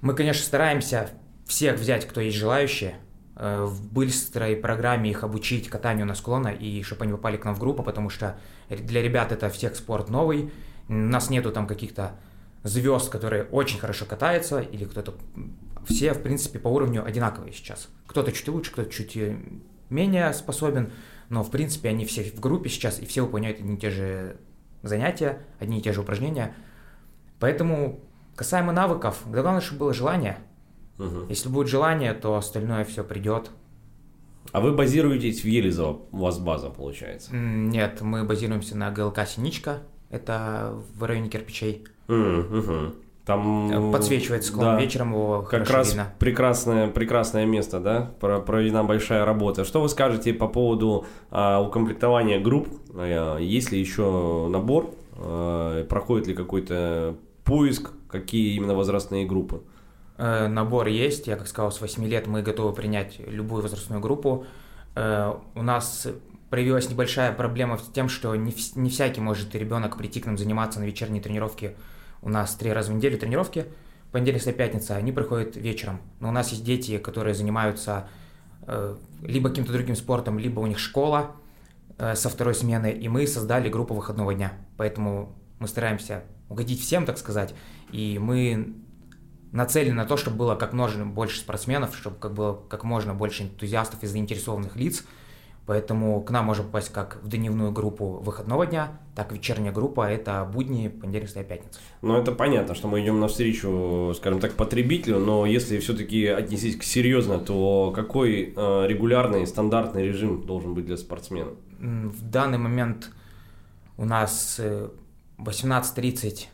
Мы, 0.00 0.14
конечно, 0.14 0.44
стараемся 0.44 1.10
всех 1.46 1.78
взять, 1.78 2.06
кто 2.06 2.20
есть 2.20 2.36
желающие, 2.36 2.96
Э, 3.36 3.64
в 3.64 3.92
быстрой 3.92 4.54
программе 4.54 5.10
их 5.10 5.24
обучить 5.24 5.68
катанию 5.68 6.06
на 6.06 6.14
склона 6.14 6.48
и 6.48 6.82
чтобы 6.82 7.02
они 7.02 7.12
попали 7.12 7.36
к 7.36 7.44
нам 7.44 7.54
в 7.56 7.58
группу, 7.58 7.82
потому 7.82 8.08
что 8.08 8.38
для 8.68 9.02
ребят 9.02 9.32
это 9.32 9.50
всех 9.50 9.74
спорт 9.74 10.08
новый, 10.08 10.52
у 10.88 10.92
нас 10.92 11.30
нету 11.30 11.50
там 11.50 11.66
каких-то 11.66 12.12
звезд, 12.62 13.10
которые 13.10 13.44
очень 13.44 13.80
хорошо 13.80 14.04
катаются, 14.04 14.60
или 14.60 14.84
кто-то... 14.84 15.14
Все, 15.84 16.14
в 16.14 16.22
принципе, 16.22 16.58
по 16.58 16.68
уровню 16.68 17.04
одинаковые 17.04 17.52
сейчас. 17.52 17.88
Кто-то 18.06 18.32
чуть 18.32 18.48
лучше, 18.48 18.70
кто-то 18.70 18.90
чуть 18.90 19.16
э, 19.16 19.36
менее 19.90 20.32
способен, 20.32 20.92
но, 21.28 21.42
в 21.42 21.50
принципе, 21.50 21.88
они 21.88 22.06
все 22.06 22.22
в 22.22 22.38
группе 22.38 22.70
сейчас, 22.70 23.00
и 23.00 23.04
все 23.04 23.22
выполняют 23.22 23.58
одни 23.58 23.74
и 23.74 23.78
те 23.78 23.90
же 23.90 24.36
занятия, 24.88 25.38
одни 25.58 25.78
и 25.78 25.82
те 25.82 25.92
же 25.92 26.00
упражнения. 26.00 26.54
Поэтому, 27.40 28.00
касаемо 28.36 28.72
навыков, 28.72 29.22
главное, 29.26 29.60
чтобы 29.60 29.80
было 29.80 29.94
желание. 29.94 30.38
Мгм. 30.98 31.28
Если 31.28 31.48
будет 31.48 31.68
желание, 31.68 32.14
то 32.14 32.36
остальное 32.36 32.84
все 32.84 33.02
придет. 33.04 33.50
А 34.52 34.60
вы 34.60 34.72
базируетесь 34.72 35.42
в 35.42 35.46
Елизово, 35.46 36.02
у 36.12 36.18
вас 36.18 36.38
база 36.38 36.70
получается? 36.70 37.34
Нет, 37.34 38.00
мы 38.02 38.24
базируемся 38.24 38.76
на 38.76 38.90
ГЛК 38.90 39.26
«Синичка», 39.26 39.82
это 40.10 40.74
в 40.94 41.02
районе 41.02 41.28
кирпичей. 41.28 41.86
Мгм. 42.06 42.94
Там... 43.26 43.90
Подсвечивает 43.90 44.44
склон 44.44 44.76
да. 44.76 44.80
вечером, 44.80 45.12
его 45.12 45.42
Как 45.42 45.70
раз 45.70 45.88
видно. 45.88 46.12
прекрасное, 46.18 46.88
прекрасное 46.88 47.46
место, 47.46 47.80
да? 47.80 48.10
Про- 48.20 48.40
Проведена 48.40 48.84
большая 48.84 49.24
работа. 49.24 49.64
Что 49.64 49.80
вы 49.80 49.88
скажете 49.88 50.34
по 50.34 50.46
поводу 50.46 51.06
а, 51.30 51.60
укомплектования 51.62 52.38
групп? 52.38 52.68
А, 52.94 53.38
есть 53.38 53.72
ли 53.72 53.80
еще 53.80 54.48
набор? 54.50 54.90
А, 55.16 55.84
проходит 55.84 56.26
ли 56.26 56.34
какой-то 56.34 57.16
поиск? 57.44 57.92
Какие 58.08 58.54
именно 58.56 58.74
возрастные 58.74 59.26
группы? 59.26 59.62
Э, 60.16 60.46
Набор 60.46 60.86
есть, 60.86 61.26
я 61.26 61.36
как 61.36 61.48
сказал, 61.48 61.72
с 61.72 61.80
8 61.80 62.04
лет 62.04 62.26
мы 62.26 62.42
готовы 62.42 62.72
принять 62.72 63.18
любую 63.26 63.62
возрастную 63.62 64.00
группу. 64.00 64.46
Э, 64.94 65.34
У 65.54 65.62
нас 65.62 66.06
проявилась 66.50 66.88
небольшая 66.88 67.32
проблема 67.32 67.78
с 67.78 67.88
тем, 67.88 68.08
что 68.08 68.34
не, 68.36 68.54
не 68.76 68.90
всякий 68.90 69.20
может 69.20 69.54
ребенок 69.54 69.96
прийти 69.96 70.20
к 70.20 70.26
нам 70.26 70.38
заниматься 70.38 70.78
на 70.78 70.84
вечерние 70.84 71.20
тренировки. 71.20 71.74
У 72.24 72.30
нас 72.30 72.54
три 72.54 72.72
раза 72.72 72.90
в 72.90 72.94
неделю 72.94 73.18
тренировки, 73.18 73.66
понедельник, 74.10 74.42
среда, 74.42 74.56
пятница, 74.56 74.96
они 74.96 75.12
приходят 75.12 75.56
вечером. 75.56 76.00
Но 76.20 76.30
у 76.30 76.32
нас 76.32 76.50
есть 76.52 76.64
дети, 76.64 76.96
которые 76.96 77.34
занимаются 77.34 78.08
э, 78.62 78.96
либо 79.20 79.50
каким-то 79.50 79.72
другим 79.72 79.94
спортом, 79.94 80.38
либо 80.38 80.60
у 80.60 80.66
них 80.66 80.78
школа 80.78 81.32
э, 81.98 82.14
со 82.14 82.30
второй 82.30 82.54
смены, 82.54 82.90
и 82.92 83.08
мы 83.08 83.26
создали 83.26 83.68
группу 83.68 83.92
выходного 83.92 84.32
дня. 84.32 84.54
Поэтому 84.78 85.36
мы 85.58 85.68
стараемся 85.68 86.24
угодить 86.48 86.80
всем, 86.80 87.04
так 87.04 87.18
сказать, 87.18 87.54
и 87.92 88.18
мы 88.18 88.74
нацелены 89.52 89.94
на 89.94 90.06
то, 90.06 90.16
чтобы 90.16 90.38
было 90.38 90.54
как 90.56 90.72
можно 90.72 91.04
больше 91.04 91.40
спортсменов, 91.40 91.94
чтобы 91.94 92.16
как 92.16 92.32
было 92.32 92.54
как 92.54 92.84
можно 92.84 93.12
больше 93.12 93.42
энтузиастов 93.42 94.02
и 94.02 94.06
заинтересованных 94.06 94.76
лиц. 94.76 95.04
Поэтому 95.66 96.22
к 96.22 96.30
нам 96.30 96.44
можно 96.44 96.62
попасть 96.62 96.92
как 96.92 97.20
в 97.22 97.28
дневную 97.28 97.72
группу 97.72 98.20
выходного 98.20 98.66
дня, 98.66 98.98
так 99.14 99.32
и 99.32 99.36
вечерняя 99.36 99.72
группа, 99.72 100.10
это 100.10 100.48
будни, 100.52 100.88
понедельник, 100.88 101.30
среда, 101.30 101.44
пятница. 101.44 101.80
Ну, 102.02 102.16
это 102.18 102.32
понятно, 102.32 102.74
что 102.74 102.86
мы 102.86 103.02
идем 103.02 103.18
навстречу, 103.18 104.12
скажем 104.14 104.40
так, 104.40 104.52
потребителю, 104.52 105.20
но 105.20 105.46
если 105.46 105.78
все-таки 105.78 106.26
отнестись 106.26 106.76
к 106.76 106.82
серьезно, 106.82 107.38
то 107.38 107.92
какой 107.96 108.52
э, 108.54 108.86
регулярный, 108.86 109.46
стандартный 109.46 110.06
режим 110.06 110.42
должен 110.44 110.74
быть 110.74 110.84
для 110.84 110.98
спортсмена? 110.98 111.52
В 111.78 112.22
данный 112.22 112.58
момент 112.58 113.10
у 113.96 114.04
нас 114.04 114.56
э, 114.58 114.90
18.30 115.38 116.46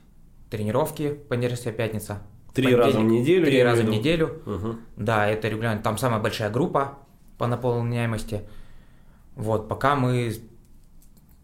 тренировки, 0.51 1.15
понедельник, 1.29 1.59
среда, 1.59 1.77
пятница. 1.77 2.23
Три 2.55 2.75
раза 2.77 3.01
в 3.01 3.05
неделю? 3.05 3.47
Три 3.47 3.63
раза 3.63 3.83
в 3.83 3.89
неделю. 3.89 4.41
Мгм. 4.47 4.81
Да, 4.97 5.29
это 5.29 5.49
регулярно. 5.49 5.83
Там 5.83 5.99
самая 5.99 6.21
большая 6.21 6.51
группа 6.51 6.99
по 7.39 7.47
наполняемости. 7.47 8.43
Вот, 9.41 9.69
пока 9.69 9.97
мы 9.97 10.35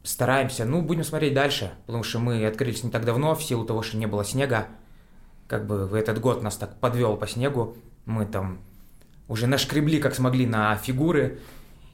стараемся, 0.02 0.66
ну, 0.66 0.82
будем 0.82 1.02
смотреть 1.02 1.32
дальше, 1.32 1.72
потому 1.86 2.04
что 2.04 2.18
мы 2.18 2.44
открылись 2.44 2.84
не 2.84 2.90
так 2.90 3.06
давно, 3.06 3.34
в 3.34 3.42
силу 3.42 3.64
того, 3.64 3.80
что 3.80 3.96
не 3.96 4.04
было 4.04 4.22
снега. 4.22 4.66
Как 5.48 5.66
бы 5.66 5.86
в 5.86 5.94
этот 5.94 6.20
год 6.20 6.42
нас 6.42 6.56
так 6.56 6.78
подвел 6.78 7.16
по 7.16 7.26
снегу. 7.26 7.74
Мы 8.04 8.26
там 8.26 8.58
уже 9.28 9.46
нашкребли, 9.46 9.98
как 9.98 10.14
смогли, 10.14 10.46
на 10.46 10.76
фигуры. 10.76 11.40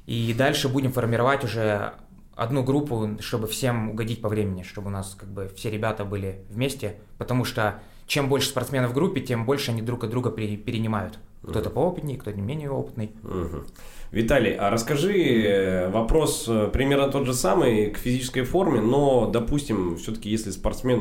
И 0.06 0.34
дальше 0.36 0.68
будем 0.68 0.92
формировать 0.92 1.44
уже 1.44 1.94
одну 2.34 2.64
группу, 2.64 3.16
чтобы 3.20 3.46
всем 3.46 3.90
угодить 3.90 4.20
по 4.20 4.28
времени, 4.28 4.64
чтобы 4.64 4.88
у 4.88 4.90
нас 4.90 5.14
как 5.16 5.28
бы 5.28 5.52
все 5.54 5.70
ребята 5.70 6.04
были 6.04 6.44
вместе, 6.50 6.96
потому 7.16 7.44
что 7.44 7.80
чем 8.08 8.28
больше 8.28 8.48
спортсменов 8.48 8.90
в 8.90 8.94
группе, 8.94 9.20
тем 9.20 9.46
больше 9.46 9.70
они 9.70 9.82
друг 9.82 10.02
от 10.02 10.10
друга 10.10 10.32
пере- 10.32 10.56
перенимают. 10.56 11.20
Кто-то 11.42 11.70
поопытнее, 11.70 12.18
кто-то 12.18 12.40
менее 12.40 12.70
опытный. 12.70 13.10
Мгм. 13.22 13.66
Виталий, 14.12 14.54
а 14.54 14.70
расскажи, 14.70 15.12
э, 15.12 15.90
вопрос 15.90 16.44
э, 16.46 16.70
примерно 16.72 17.08
тот 17.08 17.26
же 17.26 17.34
самый 17.34 17.90
к 17.90 17.98
физической 17.98 18.42
форме, 18.42 18.80
но, 18.80 19.28
допустим, 19.28 19.96
все-таки 19.96 20.30
если 20.30 20.50
спортсмен, 20.50 20.98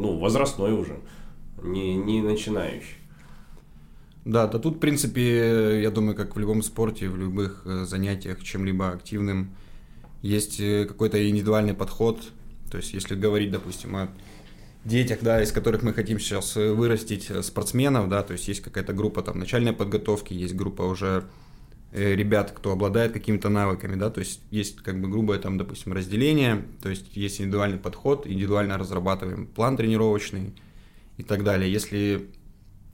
ну, 0.00 0.18
возрастной 0.18 0.72
уже, 0.72 0.96
не, 1.62 1.94
не 1.94 2.22
начинающий. 2.22 2.96
Да, 4.24 4.48
да 4.48 4.58
тут, 4.58 4.76
в 4.76 4.78
принципе, 4.80 5.80
я 5.82 5.90
думаю, 5.90 6.16
как 6.16 6.34
в 6.34 6.38
любом 6.38 6.62
спорте, 6.62 7.08
в 7.08 7.16
любых 7.16 7.62
э, 7.64 7.84
занятиях, 7.84 8.42
чем-либо 8.42 8.88
активным, 8.88 9.54
есть 10.22 10.56
какой-то 10.88 11.28
индивидуальный 11.28 11.74
подход. 11.74 12.20
То 12.70 12.78
есть, 12.78 12.94
если 12.94 13.14
говорить, 13.14 13.52
допустим, 13.52 13.94
о 13.94 14.08
детях, 14.84 15.20
да, 15.22 15.42
из 15.42 15.52
которых 15.52 15.82
мы 15.82 15.92
хотим 15.92 16.18
сейчас 16.18 16.56
э, 16.56 16.72
вырастить 16.72 17.30
э, 17.30 17.42
спортсменов, 17.42 18.08
да, 18.08 18.22
то 18.22 18.32
есть 18.32 18.48
есть 18.48 18.60
какая-то 18.60 18.92
группа 18.92 19.22
там 19.22 19.38
начальной 19.38 19.72
подготовки, 19.72 20.34
есть 20.34 20.54
группа 20.54 20.82
уже 20.82 21.24
э, 21.92 22.14
ребят, 22.14 22.52
кто 22.54 22.72
обладает 22.72 23.12
какими-то 23.12 23.48
навыками, 23.48 23.96
да, 23.96 24.10
то 24.10 24.20
есть 24.20 24.40
есть 24.50 24.76
как 24.82 25.00
бы 25.00 25.08
грубое 25.08 25.38
там, 25.38 25.56
допустим, 25.56 25.92
разделение, 25.92 26.64
то 26.82 26.90
есть 26.90 27.16
есть 27.16 27.40
индивидуальный 27.40 27.78
подход, 27.78 28.26
индивидуально 28.26 28.76
разрабатываем 28.76 29.46
план 29.46 29.76
тренировочный 29.76 30.54
и 31.16 31.22
так 31.22 31.44
далее. 31.44 31.72
Если 31.72 32.28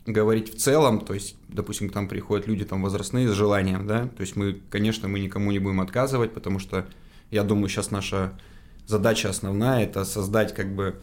говорить 0.07 0.55
в 0.55 0.59
целом, 0.59 1.01
то 1.01 1.15
есть, 1.15 1.37
допустим, 1.49 1.91
к 1.91 1.95
нам 1.95 2.09
приходят 2.09 2.47
люди 2.47 2.65
там 2.65 2.83
возрастные 2.83 3.29
с 3.29 3.33
желанием, 3.33 3.87
да, 3.87 4.07
то 4.07 4.21
есть 4.21 4.37
мы, 4.37 4.61
конечно, 4.71 5.09
мы 5.09 5.19
никому 5.19 5.51
не 5.51 5.59
будем 5.59 5.81
отказывать, 5.81 6.33
потому 6.33 6.59
что 6.61 6.87
я 7.31 7.43
думаю, 7.43 7.69
сейчас 7.69 7.91
наша 7.91 8.39
задача 8.87 9.29
основная 9.29 9.85
это 9.85 10.05
создать 10.05 10.55
как 10.55 10.75
бы, 10.75 11.01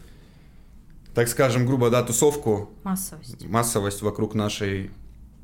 так 1.18 1.26
скажем, 1.26 1.66
грубо, 1.66 1.90
да, 1.90 2.04
тусовку, 2.04 2.70
Массовость. 2.84 3.44
массовость 3.44 4.02
вокруг 4.02 4.36
нашей 4.36 4.92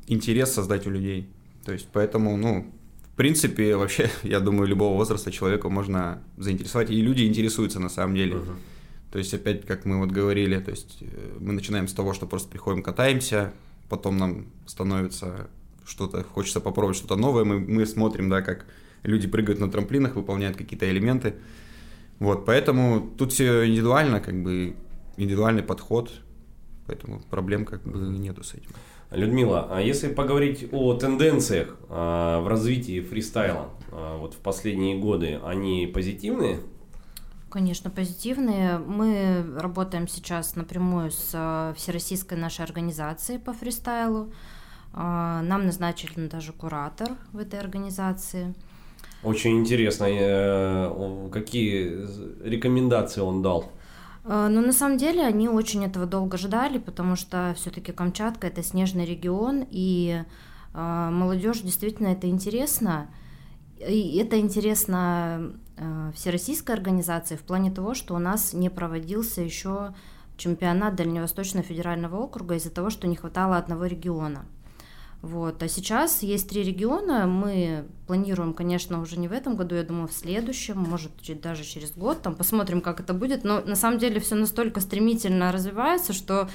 интерес 0.07 0.53
создать 0.53 0.87
у 0.87 0.89
людей. 0.89 1.29
То 1.65 1.73
есть, 1.73 1.89
поэтому, 1.91 2.37
ну, 2.37 2.71
в 3.11 3.17
принципе, 3.17 3.75
вообще, 3.75 4.09
я 4.23 4.39
думаю, 4.39 4.69
любого 4.69 4.95
возраста 4.95 5.33
человека 5.33 5.67
можно 5.67 6.23
заинтересовать, 6.37 6.91
и 6.91 7.01
люди 7.01 7.23
интересуются 7.23 7.81
на 7.81 7.89
самом 7.89 8.15
деле. 8.15 8.35
Мгм. 8.35 8.55
То 9.11 9.17
есть, 9.19 9.33
опять, 9.33 9.65
как 9.65 9.83
мы 9.83 9.99
вот 9.99 10.11
говорили, 10.11 10.57
то 10.59 10.71
есть 10.71 10.99
э, 11.01 11.37
мы 11.41 11.51
начинаем 11.51 11.89
с 11.89 11.93
того, 11.93 12.13
что 12.13 12.25
просто 12.25 12.47
приходим, 12.47 12.81
катаемся, 12.81 13.51
потом 13.89 14.15
нам 14.15 14.45
становится 14.67 15.49
что-то, 15.85 16.23
хочется 16.23 16.61
попробовать 16.61 16.95
что-то 16.95 17.17
новое, 17.17 17.43
мы, 17.43 17.59
мы 17.59 17.85
смотрим, 17.85 18.29
да, 18.29 18.41
как 18.41 18.65
люди 19.03 19.27
прыгают 19.27 19.59
на 19.59 19.69
трамплинах, 19.69 20.15
выполняют 20.15 20.55
какие-то 20.55 20.89
элементы. 20.89 21.35
Вот, 22.19 22.45
поэтому 22.45 23.11
тут 23.17 23.33
все 23.33 23.67
индивидуально, 23.67 24.21
как 24.21 24.41
бы 24.41 24.77
индивидуальный 25.17 25.63
подход, 25.63 26.11
поэтому 26.87 27.21
проблем 27.29 27.65
как 27.65 27.83
бы 27.83 27.97
нету 27.97 28.43
с 28.43 28.53
этим. 28.53 28.69
Людмила, 29.11 29.67
а 29.69 29.81
если 29.81 30.07
поговорить 30.07 30.67
о 30.71 30.93
тенденциях 30.95 31.77
а, 31.89 32.41
в 32.41 32.47
развитии 32.47 33.01
фристайла 33.01 33.69
а, 33.91 34.17
вот 34.17 34.33
в 34.33 34.37
последние 34.37 34.97
годы, 34.97 35.39
они 35.43 35.87
позитивные? 35.87 36.59
Конечно, 37.49 37.89
позитивные. 37.89 38.79
Мы 38.79 39.45
работаем 39.57 40.09
сейчас 40.09 40.57
напрямую 40.57 41.09
с 41.11 41.29
э, 41.33 41.73
всероссийской 41.77 42.37
нашей 42.37 42.65
организацией 42.65 43.39
по 43.39 43.53
фристайлу. 43.53 44.33
А, 44.91 45.41
Нам 45.41 45.65
назначили 45.65 46.27
даже 46.27 46.51
куратор 46.51 47.11
в 47.31 47.37
этой 47.37 47.57
организации. 47.57 48.53
Очень 49.23 49.59
интересно, 49.59 50.05
э, 50.09 51.29
какие 51.31 52.05
рекомендации 52.45 53.21
он 53.21 53.41
дал. 53.41 53.71
Э, 54.25 54.47
Но 54.49 54.61
на 54.61 54.73
самом 54.73 54.97
деле 54.97 55.23
они 55.23 55.47
очень 55.47 55.85
этого 55.85 56.05
долго 56.05 56.37
ждали, 56.37 56.79
потому 56.79 57.15
что 57.15 57.53
все-таки 57.55 57.91
Камчатка 57.91 58.47
это 58.47 58.63
снежный 58.63 59.05
регион, 59.05 59.65
и 59.69 60.23
э, 60.73 61.09
молодежь 61.11 61.61
действительно 61.61 62.07
это 62.07 62.27
интересно. 62.27 63.07
И 63.77 64.17
это 64.17 64.39
интересно 64.39 65.51
э, 65.77 66.11
всероссийской 66.15 66.75
организации 66.75 67.35
в 67.35 67.41
плане 67.41 67.71
того, 67.71 67.93
что 67.93 68.15
у 68.15 68.19
нас 68.19 68.53
не 68.53 68.69
проводился 68.69 69.41
еще 69.41 69.93
чемпионат 70.37 70.95
Дальневосточного 70.95 71.65
федерального 71.65 72.17
округа 72.17 72.55
из-за 72.55 72.71
того, 72.71 72.89
что 72.89 73.07
не 73.07 73.15
хватало 73.15 73.57
одного 73.57 73.85
региона. 73.85 74.45
Вот. 75.25 75.63
А 75.63 75.67
сейчас 75.67 76.21
есть 76.21 76.47
три 76.49 76.61
региона. 76.61 77.25
Мы 77.25 77.85
планируем, 78.05 78.53
конечно, 78.53 79.01
уже 79.01 79.17
не 79.17 79.27
в 79.27 79.31
этом 79.31 79.55
году, 79.55 79.73
я 79.73 79.81
думаю, 79.81 80.07
в 80.07 80.13
следующем, 80.13 80.77
может, 80.77 81.13
даже 81.41 81.63
через 81.63 81.93
год. 81.93 82.21
Там 82.21 82.35
посмотрим, 82.35 82.79
как 82.79 82.99
это 82.99 83.15
будет. 83.15 83.43
Но 83.43 83.59
на 83.61 83.75
самом 83.75 83.97
деле 83.97 84.19
все 84.19 84.35
настолько 84.35 84.81
стремительно 84.81 85.51
развивается, 85.51 86.13
что 86.13 86.47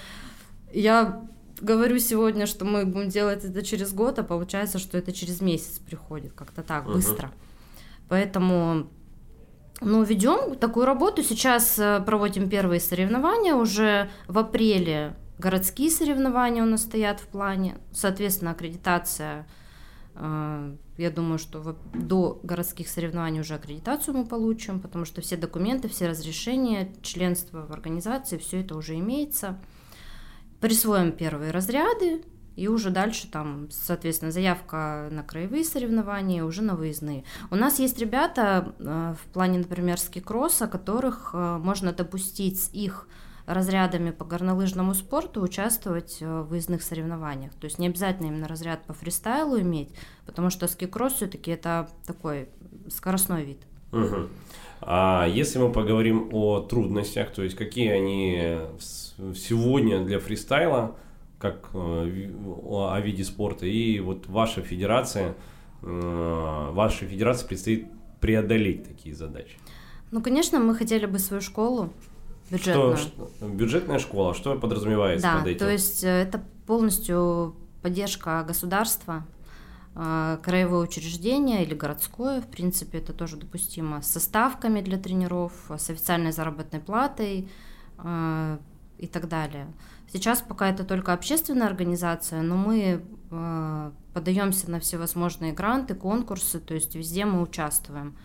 я 0.72 1.20
говорю 1.60 1.98
сегодня, 1.98 2.46
что 2.46 2.64
мы 2.64 2.86
будем 2.86 3.08
делать 3.08 3.44
это 3.44 3.60
через 3.64 3.92
год, 3.92 4.20
а 4.20 4.22
получается, 4.22 4.78
что 4.78 4.96
это 4.96 5.10
через 5.10 5.40
месяц 5.40 5.80
приходит. 5.80 6.32
Как-то 6.34 6.62
так, 6.62 6.84
Мгм. 6.84 6.92
быстро. 6.92 7.32
Поэтому 8.08 8.86
ну, 9.80 10.04
ведем 10.04 10.54
такую 10.54 10.86
работу. 10.86 11.24
Сейчас 11.24 11.76
э, 11.76 12.00
проводим 12.06 12.48
первые 12.48 12.78
соревнования. 12.78 13.56
Уже 13.56 14.10
в 14.28 14.38
апреле 14.38 15.16
городские 15.40 15.90
соревнования 15.90 16.62
у 16.62 16.66
нас 16.66 16.82
стоят 16.82 17.18
в 17.20 17.26
плане, 17.26 17.78
соответственно, 17.92 18.52
аккредитация 18.52 19.47
э, 20.14 20.76
я 20.99 21.11
думаю, 21.11 21.38
что 21.38 21.76
до 21.94 22.38
городских 22.42 22.88
соревнований 22.88 23.40
уже 23.40 23.54
аккредитацию 23.54 24.16
мы 24.16 24.26
получим, 24.26 24.80
потому 24.80 25.06
что 25.06 25.23
все 25.23 25.37
документы, 25.37 25.88
все 25.88 26.09
разрешения, 26.09 26.92
членство 27.02 27.66
в 27.66 27.73
организации, 27.73 28.37
все 28.37 28.61
это 28.61 28.76
уже 28.76 28.99
имеется. 28.99 29.59
Присвоим 30.61 31.12
первые 31.12 31.52
разряды, 31.52 32.23
и 32.54 32.68
уже 32.68 32.90
дальше 32.90 33.30
там, 33.30 33.68
соответственно, 33.70 34.30
заявка 34.30 35.09
на 35.11 35.23
краевые 35.23 35.64
соревнования, 35.64 36.44
уже 36.44 36.61
на 36.61 36.75
выездные. 36.75 37.25
У 37.50 37.56
нас 37.56 37.78
есть 37.78 37.99
ребята 37.99 38.75
э, 38.78 39.14
в 39.18 39.32
плане, 39.32 39.61
например, 39.61 39.99
скикросса, 39.99 40.66
которых 40.66 41.30
э, 41.32 41.59
можно 41.62 41.94
допустить 41.94 42.62
с 42.62 42.70
их 42.75 43.09
разрядами 43.52 44.11
по 44.11 44.25
горнолыжному 44.25 44.95
спорту 44.95 45.42
участвовать 45.42 46.19
э, 46.21 46.42
в 46.42 46.49
выездных 46.49 46.83
соревнованиях. 46.83 47.52
То 47.54 47.64
есть 47.66 47.78
не 47.78 47.88
обязательно 47.88 48.28
именно 48.28 48.49
разряд 48.49 48.85
по 48.85 48.92
фристайлу 48.92 49.61
иметь, 49.61 49.90
потому 50.26 50.50
что 50.50 50.69
скикросс 50.69 51.14
все-таки 51.14 51.50
это 51.50 51.88
такой 52.07 52.49
скоростной 52.88 53.45
вид. 53.45 53.59
Угу. 53.92 54.28
А 54.83 55.26
если 55.26 55.59
мы 55.59 55.73
поговорим 55.73 56.28
о 56.33 56.61
трудностях, 56.61 57.33
то 57.33 57.42
есть 57.42 57.57
какие 57.57 57.90
они 57.90 58.59
сегодня 59.35 60.04
для 60.04 60.21
фристайла, 60.21 60.97
как 61.38 61.71
э, 61.75 62.30
о 62.71 63.00
виде 63.00 63.25
спорта, 63.25 63.66
и 63.66 63.99
вот 64.00 64.26
ваша 64.26 64.62
федерация, 64.62 65.35
э, 65.83 66.71
вашей 66.73 67.09
федерации 67.09 67.47
предстоит 67.47 67.87
преодолеть 68.21 68.87
такие 68.87 69.14
задачи? 69.14 69.57
Ну, 70.11 70.23
конечно, 70.23 70.59
мы 70.59 70.75
хотели 70.75 71.07
бы 71.07 71.19
свою 71.19 71.40
школу 71.40 71.92
бюджетную. 72.50 72.97
Что, 72.97 73.30
бюджетная 73.49 73.99
школа, 73.99 74.35
что 74.35 74.57
подразумевается 74.57 75.26
да, 75.26 75.38
под 75.38 75.47
этим? 75.49 75.59
то 75.59 75.71
есть 75.71 76.04
э, 76.04 76.09
это 76.09 76.42
полностью 76.66 77.57
поддержка 77.83 78.45
государства, 78.47 79.26
краевое 79.95 80.83
учреждение 80.83 81.64
или 81.64 81.75
городское, 81.75 82.40
в 82.40 82.47
принципе, 82.47 82.99
это 82.99 83.12
тоже 83.12 83.37
допустимо, 83.37 84.02
с 84.02 84.07
составками 84.07 84.83
для 84.83 84.99
тренеров, 84.99 85.52
с 85.69 85.90
официальной 85.90 86.30
заработной 86.30 86.78
платой 86.78 87.49
и 88.99 89.07
так 89.07 89.28
далее. 89.28 89.66
Сейчас 90.12 90.42
пока 90.42 90.69
это 90.69 90.85
только 90.85 91.12
общественная 91.12 91.69
организация, 91.69 92.42
но 92.42 92.57
мы 92.57 93.04
э, 93.30 93.90
подаемся 94.12 94.69
на 94.71 94.80
всевозможные 94.80 95.52
гранты, 95.52 95.95
конкурсы, 95.95 96.59
то 96.59 96.75
есть 96.75 96.97
везде 96.97 97.25
мы 97.25 97.40
участвуем. 97.40 98.16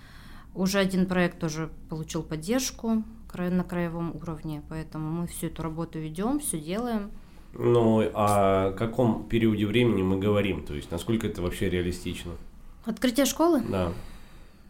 Уже 0.56 0.80
один 0.80 1.06
проект 1.06 1.40
тоже 1.40 1.70
получил 1.90 2.24
поддержку 2.24 3.04
на 3.38 3.64
краевом 3.64 4.16
уровне, 4.16 4.64
поэтому 4.70 5.10
мы 5.10 5.28
всю 5.28 5.48
эту 5.48 5.64
работу 5.64 6.00
ведем, 6.00 6.40
все 6.40 6.60
делаем. 6.60 7.12
Ну, 7.54 8.04
а 8.14 8.68
о 8.68 8.72
каком 8.74 9.28
периоде 9.30 9.66
времени 9.66 10.04
мы 10.04 10.18
говорим? 10.18 10.66
То 10.66 10.74
есть, 10.74 10.92
насколько 10.92 11.28
это 11.28 11.42
вообще 11.42 11.70
реалистично? 11.70 12.34
Открытие 12.86 13.26
школы? 13.26 13.62
Да. 13.68 13.92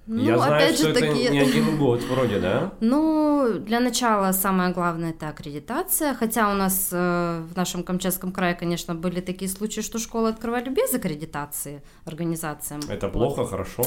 Ну, 0.07 0.24
Я 0.24 0.38
знаю, 0.38 0.55
опять 0.55 0.75
что 0.75 0.84
же 0.84 0.89
это 0.91 1.00
таки... 1.00 1.29
не 1.29 1.39
один 1.39 1.77
год 1.79 2.03
вроде, 2.03 2.39
да? 2.39 2.74
Ну, 2.79 3.53
для 3.57 3.79
начала 3.79 4.31
самое 4.34 4.72
главное 4.72 5.12
это 5.12 5.29
аккредитация, 5.29 6.13
хотя 6.13 6.51
у 6.51 6.53
нас 6.53 6.89
э, 6.91 7.41
в 7.51 7.55
нашем 7.55 7.84
Камчатском 7.84 8.31
крае, 8.31 8.53
конечно, 8.53 8.93
были 8.93 9.19
такие 9.19 9.50
случаи, 9.50 9.81
что 9.81 9.98
школы 9.98 10.29
открывали 10.29 10.69
без 10.69 10.93
аккредитации 10.93 11.81
организациям. 12.05 12.81
Это 12.88 13.10
плохо, 13.10 13.41
вот. 13.41 13.50
хорошо? 13.50 13.84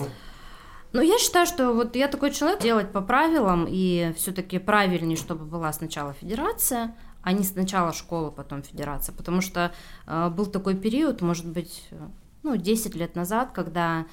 Ну, 0.92 1.02
я 1.02 1.18
считаю, 1.18 1.46
что 1.46 1.72
вот 1.72 1.96
я 1.96 2.08
такой 2.08 2.30
человек, 2.32 2.60
делать 2.60 2.92
по 2.92 3.00
правилам, 3.00 3.66
и 3.68 4.12
все-таки 4.16 4.58
правильнее, 4.58 5.16
чтобы 5.16 5.44
была 5.44 5.72
сначала 5.72 6.14
федерация, 6.14 6.96
а 7.22 7.32
не 7.32 7.44
сначала 7.44 7.92
школа, 7.92 8.30
потом 8.30 8.62
федерация, 8.62 9.14
потому 9.14 9.42
что 9.42 9.72
э, 10.06 10.30
был 10.30 10.46
такой 10.46 10.76
период, 10.76 11.20
может 11.20 11.46
быть, 11.46 11.86
э, 11.90 12.08
ну, 12.42 12.56
10 12.56 12.94
лет 12.94 13.16
назад, 13.16 13.50
когда 13.52 14.06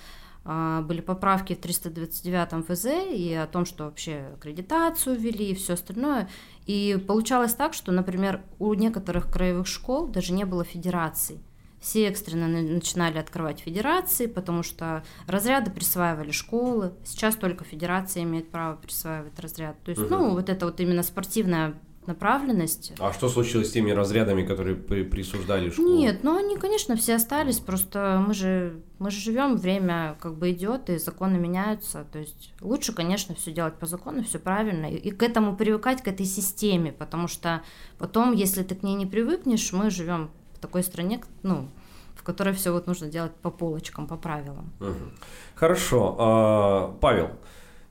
а, 0.48 0.82
были 0.82 1.02
поправки 1.02 1.56
в 1.56 1.60
329 1.60 2.66
ФЗ 2.68 2.86
и 3.12 3.34
о 3.34 3.48
том, 3.48 3.66
что 3.66 3.86
вообще 3.86 4.30
аккредитацию 4.36 5.18
ввели 5.18 5.52
и 5.52 5.56
все 5.56 5.74
остальное. 5.74 6.30
И 6.68 7.04
получалось 7.08 7.56
так, 7.56 7.74
что, 7.74 7.92
например, 7.92 8.42
у 8.60 8.74
некоторых 8.76 9.32
краевых 9.32 9.66
школ 9.66 10.08
даже 10.08 10.34
не 10.34 10.46
было 10.46 10.64
федераций. 10.64 11.40
Все 11.86 12.08
экстренно 12.08 12.48
начинали 12.48 13.20
открывать 13.20 13.60
федерации, 13.60 14.26
потому 14.26 14.64
что 14.64 15.04
разряды 15.28 15.70
присваивали 15.70 16.32
школы. 16.32 16.94
Сейчас 17.04 17.36
только 17.36 17.64
федерация 17.64 18.24
имеет 18.24 18.50
право 18.50 18.76
присваивать 18.76 19.40
разряд. 19.40 19.76
То 19.84 19.92
есть, 19.92 20.02
угу. 20.02 20.10
ну, 20.10 20.30
вот 20.32 20.50
это 20.50 20.66
вот 20.66 20.80
именно 20.80 21.04
спортивная 21.04 21.76
направленность. 22.08 22.92
А 22.98 23.14
что 23.14 23.30
случилось 23.30 23.70
с 23.70 23.72
теми 23.72 23.92
разрядами, 23.92 24.44
которые 24.44 24.76
при 24.76 25.04
присуждали 25.04 25.70
школу? 25.70 25.96
Нет, 25.96 26.24
ну 26.24 26.36
они, 26.36 26.58
конечно, 26.58 26.96
все 26.96 27.16
остались, 27.16 27.60
просто 27.60 28.24
мы 28.28 28.34
же, 28.34 28.82
мы 28.98 29.12
же 29.12 29.20
живем, 29.20 29.56
время 29.56 30.18
как 30.20 30.40
бы 30.40 30.50
идет, 30.50 30.90
и 30.90 30.98
законы 30.98 31.38
меняются. 31.38 32.04
То 32.12 32.18
есть 32.18 32.52
лучше, 32.62 32.94
конечно, 32.94 33.36
все 33.36 33.52
делать 33.52 33.76
по 33.76 33.86
закону, 33.86 34.24
все 34.24 34.40
правильно, 34.40 34.88
и, 34.88 34.96
и 34.96 35.12
к 35.12 35.22
этому 35.22 35.56
привыкать, 35.56 36.02
к 36.02 36.08
этой 36.08 36.26
системе, 36.26 36.92
потому 36.92 37.28
что 37.28 37.62
потом, 38.00 38.34
если 38.34 38.64
ты 38.64 38.74
к 38.74 38.82
ней 38.82 38.96
не 38.96 39.06
привыкнешь, 39.06 39.72
мы 39.72 39.92
живем 39.92 40.32
такой 40.66 40.84
стране, 40.84 41.22
ну, 41.44 41.68
в 42.16 42.24
которой 42.24 42.54
все 42.54 42.72
вот 42.72 42.88
нужно 42.88 43.08
делать 43.08 43.34
по 43.42 43.52
полочкам, 43.52 44.08
по 44.08 44.18
правилам. 44.18 44.72
Угу. 44.80 45.06
Хорошо. 45.54 46.16
А, 46.18 46.98
Павел, 47.00 47.30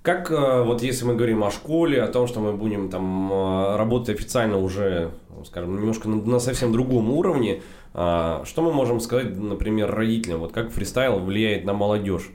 как 0.03 0.31
э, 0.31 0.63
вот 0.65 0.83
если 0.83 1.05
мы 1.05 1.15
говорим 1.15 1.45
о 1.45 1.51
школе, 1.51 2.03
о 2.03 2.09
том, 2.09 2.27
что 2.27 2.41
мы 2.41 2.53
будем 2.53 2.91
там 2.91 3.33
э, 3.33 3.77
работать 3.77 4.17
официально 4.19 4.59
уже, 4.59 5.13
скажем, 5.47 5.77
немножко 5.77 6.09
на, 6.09 6.17
на 6.17 6.41
совсем 6.41 6.73
другом 6.73 7.11
уровне, 7.11 7.63
а, 7.95 8.43
что 8.45 8.63
мы 8.63 8.73
можем 8.73 9.01
сказать, 9.01 9.39
например, 9.39 9.95
родителям, 9.95 10.41
вот 10.41 10.53
как 10.53 10.73
фристайл 10.73 11.21
влияет 11.21 11.65
на 11.65 11.75
молодежь? 11.75 12.31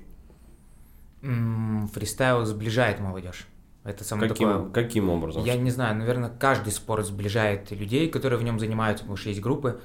Фристайл 1.22 2.46
сближает 2.46 3.02
молодежь. 3.02 3.46
Это 3.84 4.04
самое 4.04 4.30
каким, 4.30 4.50
такое... 4.50 4.70
каким 4.72 5.10
образом? 5.10 5.44
Я 5.44 5.56
не 5.56 5.72
знаю, 5.72 5.96
наверное, 5.98 6.30
каждый 6.30 6.72
спорт 6.72 7.06
сближает 7.06 7.72
людей, 7.72 8.10
которые 8.10 8.40
в 8.40 8.44
нем 8.44 8.60
занимаются, 8.60 9.04
потому 9.04 9.18
что 9.18 9.30
есть 9.30 9.42
группы. 9.42 9.80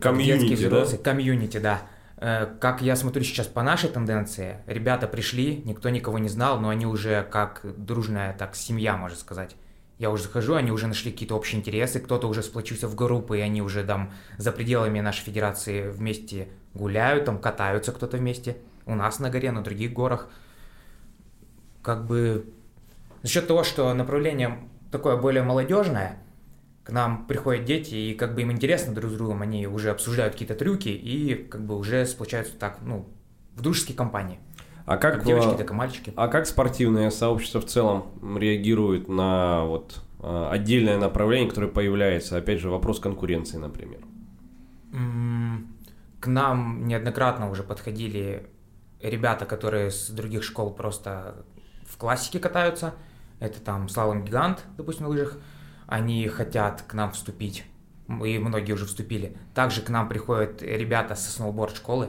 Комьюнити, 0.00 0.68
да? 0.68 0.84
Комьюнити, 1.02 1.58
да. 1.58 1.82
Э, 2.16 2.46
как 2.60 2.82
я 2.82 2.94
смотрю 2.94 3.24
сейчас 3.24 3.48
по 3.48 3.62
нашей 3.62 3.90
тенденции, 3.90 4.58
ребята 4.66 5.08
пришли, 5.08 5.62
никто 5.64 5.88
никого 5.88 6.18
не 6.18 6.28
знал, 6.28 6.60
но 6.60 6.68
они 6.68 6.86
уже 6.86 7.26
как 7.30 7.62
дружная 7.76 8.32
такая 8.32 8.54
семья, 8.54 8.96
можно 8.96 9.16
сказать. 9.16 9.56
Я 9.98 10.10
уже 10.10 10.24
захожу, 10.24 10.54
они 10.54 10.70
уже 10.70 10.86
нашли 10.86 11.10
какие-то 11.12 11.36
общие 11.36 11.60
интересы, 11.60 12.00
кто-то 12.00 12.28
уже 12.28 12.42
сплочился 12.42 12.88
в 12.88 12.94
группы, 12.94 13.38
и 13.38 13.40
они 13.40 13.60
уже 13.60 13.84
там 13.84 14.12
за 14.36 14.52
пределами 14.52 15.00
нашей 15.00 15.24
федерации 15.24 15.88
вместе 15.88 16.48
гуляют, 16.74 17.24
там 17.24 17.38
катаются 17.38 17.92
кто-то 17.92 18.16
вместе. 18.16 18.56
У 18.86 18.94
нас 18.94 19.18
на 19.18 19.30
горе, 19.30 19.52
на 19.52 19.62
других 19.62 19.92
горах. 19.92 20.28
Как 21.82 22.06
бы 22.06 22.46
за 23.22 23.28
счет 23.28 23.46
того, 23.46 23.64
что 23.64 23.92
направление 23.94 24.58
такое 24.90 25.16
более 25.16 25.42
молодежное, 25.42 26.18
к 26.84 26.90
нам 26.90 27.26
приходят 27.26 27.64
дети, 27.64 27.94
и 27.94 28.14
как 28.14 28.34
бы 28.34 28.42
им 28.42 28.50
интересно 28.50 28.94
друг 28.94 29.10
с 29.10 29.14
другом, 29.14 29.42
они 29.42 29.66
уже 29.66 29.90
обсуждают 29.90 30.34
какие-то 30.34 30.54
трюки, 30.54 30.88
и 30.88 31.34
как 31.34 31.64
бы 31.64 31.76
уже 31.76 32.06
сплочаются 32.06 32.56
так, 32.56 32.78
ну, 32.82 33.08
в 33.54 33.62
дружеские 33.62 33.96
компании. 33.96 34.38
А 34.84 34.96
как, 34.96 35.14
как 35.14 35.24
девочки, 35.24 35.56
так 35.56 35.70
и 35.70 35.74
мальчики. 35.74 36.12
А 36.16 36.28
как 36.28 36.46
спортивное 36.46 37.10
сообщество 37.10 37.60
в 37.60 37.66
целом 37.66 38.36
реагирует 38.36 39.08
на 39.08 39.64
вот 39.64 40.02
а, 40.18 40.50
отдельное 40.50 40.98
направление, 40.98 41.48
которое 41.48 41.68
появляется? 41.68 42.36
Опять 42.36 42.60
же, 42.60 42.68
вопрос 42.68 42.98
конкуренции, 42.98 43.58
например. 43.58 44.00
К 46.20 46.26
нам 46.26 46.86
неоднократно 46.86 47.48
уже 47.48 47.62
подходили 47.62 48.46
ребята, 49.00 49.46
которые 49.46 49.90
с 49.90 50.10
других 50.10 50.42
школ 50.42 50.72
просто 50.72 51.44
в 51.86 51.96
классике 51.96 52.38
катаются. 52.38 52.94
Это 53.40 53.60
там 53.60 53.88
Славом 53.88 54.24
Гигант, 54.24 54.64
допустим, 54.76 55.04
на 55.04 55.10
лыжах 55.10 55.38
они 55.92 56.26
хотят 56.28 56.80
к 56.80 56.94
нам 56.94 57.12
вступить, 57.12 57.64
и 58.08 58.38
многие 58.38 58.72
уже 58.72 58.86
вступили. 58.86 59.36
Также 59.54 59.82
к 59.82 59.90
нам 59.90 60.08
приходят 60.08 60.62
ребята 60.62 61.14
со 61.14 61.30
сноуборд-школы, 61.30 62.08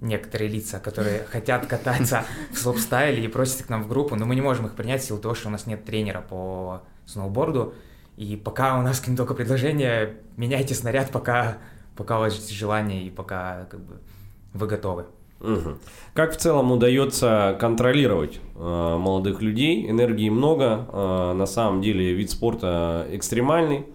некоторые 0.00 0.48
лица, 0.48 0.80
которые 0.80 1.24
хотят 1.30 1.66
кататься 1.66 2.24
в 2.50 2.56
слоп-стайле 2.56 3.22
и 3.22 3.28
просят 3.28 3.66
к 3.66 3.68
нам 3.68 3.82
в 3.82 3.88
группу, 3.88 4.16
но 4.16 4.24
мы 4.24 4.34
не 4.34 4.40
можем 4.40 4.64
их 4.64 4.72
принять 4.72 5.02
в 5.02 5.04
силу 5.04 5.20
того, 5.20 5.34
что 5.34 5.48
у 5.48 5.50
нас 5.50 5.66
нет 5.66 5.84
тренера 5.84 6.22
по 6.22 6.82
сноуборду, 7.04 7.74
и 8.16 8.36
пока 8.36 8.78
у 8.78 8.82
нас 8.82 9.00
к 9.00 9.06
ним 9.06 9.18
только 9.18 9.34
предложение, 9.34 10.16
меняйте 10.38 10.74
снаряд, 10.74 11.10
пока, 11.10 11.58
пока 11.94 12.16
у 12.16 12.20
вас 12.20 12.36
есть 12.36 12.50
желание 12.52 13.06
и 13.06 13.10
пока 13.10 13.66
как 13.66 13.80
бы, 13.80 14.00
вы 14.54 14.66
готовы. 14.66 15.04
Угу. 15.40 15.78
Как 16.14 16.34
в 16.34 16.36
целом 16.36 16.72
удается 16.72 17.56
контролировать 17.60 18.40
э, 18.56 18.96
молодых 18.98 19.40
людей? 19.40 19.88
Энергии 19.88 20.28
много, 20.30 20.86
э, 20.92 21.32
на 21.34 21.46
самом 21.46 21.80
деле 21.80 22.12
вид 22.12 22.30
спорта 22.30 23.06
экстремальный. 23.10 23.86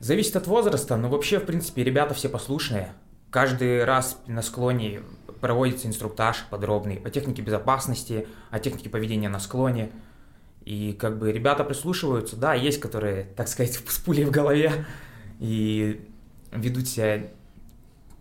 зависит 0.00 0.36
от 0.36 0.46
возраста, 0.48 0.96
но 0.96 1.08
вообще, 1.08 1.38
в 1.38 1.44
принципе, 1.46 1.84
ребята 1.84 2.14
все 2.14 2.28
послушные. 2.28 2.92
Каждый 3.30 3.84
раз 3.84 4.20
на 4.26 4.42
склоне 4.42 5.02
проводится 5.40 5.86
инструктаж 5.86 6.44
подробный 6.50 7.00
о 7.04 7.10
технике 7.10 7.42
безопасности, 7.42 8.26
о 8.50 8.58
технике 8.58 8.88
поведения 8.88 9.28
на 9.28 9.38
склоне. 9.38 9.90
И 10.64 10.96
как 10.98 11.18
бы 11.18 11.30
ребята 11.30 11.62
прислушиваются, 11.62 12.36
да, 12.36 12.54
есть 12.54 12.80
которые, 12.80 13.24
так 13.36 13.46
сказать, 13.46 13.74
с 13.86 13.98
пулей 13.98 14.24
в 14.24 14.32
голове 14.32 14.84
и 15.38 16.00
ведут 16.50 16.88
себя, 16.88 17.28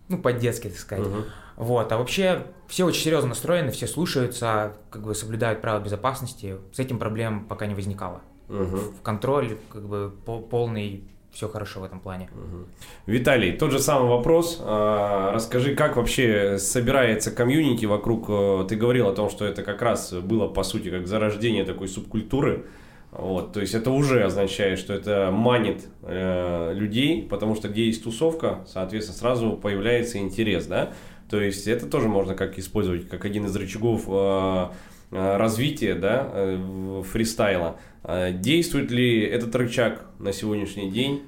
ну, 0.10 0.18
по-детски, 0.18 0.68
так 0.70 0.78
сказать. 0.78 1.06
Мгм. 1.08 1.24
Вот, 1.58 1.92
а 1.92 1.98
вообще 1.98 2.48
все 2.68 2.86
очень 2.86 3.02
серьезно 3.04 3.30
настроены, 3.30 3.72
все 3.72 3.88
слушаются, 3.88 4.74
как 4.90 5.04
бы 5.04 5.16
соблюдают 5.16 5.62
правила 5.62 5.82
безопасности. 5.82 6.58
С 6.74 6.80
этим 6.80 7.00
проблем 7.00 7.46
пока 7.48 7.66
не 7.66 7.76
возникало. 7.76 8.22
Мгм. 8.50 8.78
В 9.00 9.02
контроль, 9.02 9.58
как 9.72 9.84
бы 9.88 10.12
по- 10.26 10.40
полный, 10.42 11.04
все 11.32 11.48
хорошо 11.50 11.80
в 11.82 11.84
этом 11.84 12.00
плане. 12.00 12.30
Виталий, 13.06 13.52
тот 13.54 13.72
же 13.72 13.80
самый 13.80 14.10
вопрос. 14.10 14.60
А, 14.62 15.32
Расскажи, 15.34 15.76
как 15.76 15.96
вообще 15.98 16.58
собирается 16.60 17.32
комьюнити 17.32 17.86
вокруг... 17.86 18.26
э, 18.30 18.66
Ты 18.70 18.76
говорил 18.76 19.08
о 19.08 19.14
том, 19.14 19.30
что 19.30 19.46
это 19.46 19.64
как 19.64 19.82
раз 19.82 20.14
было, 20.14 20.48
по 20.48 20.64
сути, 20.64 20.90
как 20.90 21.08
зарождение 21.08 21.66
такой 21.66 21.88
субкультуры. 21.88 22.66
Вот, 23.18 23.54
то 23.54 23.62
есть 23.62 23.74
это 23.74 23.92
уже 23.92 24.24
означает, 24.26 24.78
что 24.78 24.94
это 24.94 25.32
манит 25.32 25.88
э, 26.02 26.74
людей, 26.74 27.24
потому 27.24 27.56
что 27.56 27.70
где 27.70 27.86
есть 27.86 28.04
тусовка, 28.04 28.66
соответственно, 28.68 29.18
сразу 29.18 29.52
появляется 29.54 30.18
интерес, 30.18 30.66
да? 30.66 30.92
То 31.30 31.40
есть 31.40 31.66
это 31.66 31.86
тоже 31.86 32.10
можно 32.10 32.36
как 32.36 32.60
использовать 32.60 33.08
как 33.08 33.24
один 33.24 33.46
из 33.46 33.56
рычагов 33.56 34.04
э, 34.08 34.68
э, 35.12 35.38
развития, 35.38 35.96
да, 35.96 36.30
э, 36.34 37.04
фристайла. 37.10 37.80
А 38.04 38.32
Действует 38.32 38.92
ли 38.92 39.22
этот 39.22 39.56
рычаг 39.56 40.06
на 40.20 40.34
сегодняшний 40.34 40.92
день? 40.92 41.24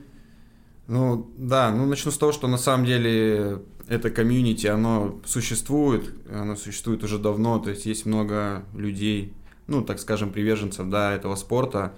Ну, 0.88 1.32
да, 1.38 1.72
ну 1.72 1.86
начну 1.86 2.12
с 2.12 2.18
того, 2.18 2.34
что 2.34 2.50
на 2.50 2.58
самом 2.58 2.86
деле 2.86 3.62
это 3.88 4.10
комьюнити, 4.10 4.68
оно 4.68 5.22
существует, 5.26 6.14
оно 6.30 6.58
существует 6.58 7.02
уже 7.06 7.18
давно, 7.18 7.60
то 7.60 7.70
есть 7.70 7.86
есть 7.86 8.06
много 8.06 8.66
людей, 8.74 9.34
ну, 9.68 9.84
так 9.84 10.00
скажем, 10.00 10.32
приверженцев, 10.32 10.90
да, 10.90 11.14
этого 11.14 11.36
спорта, 11.36 11.94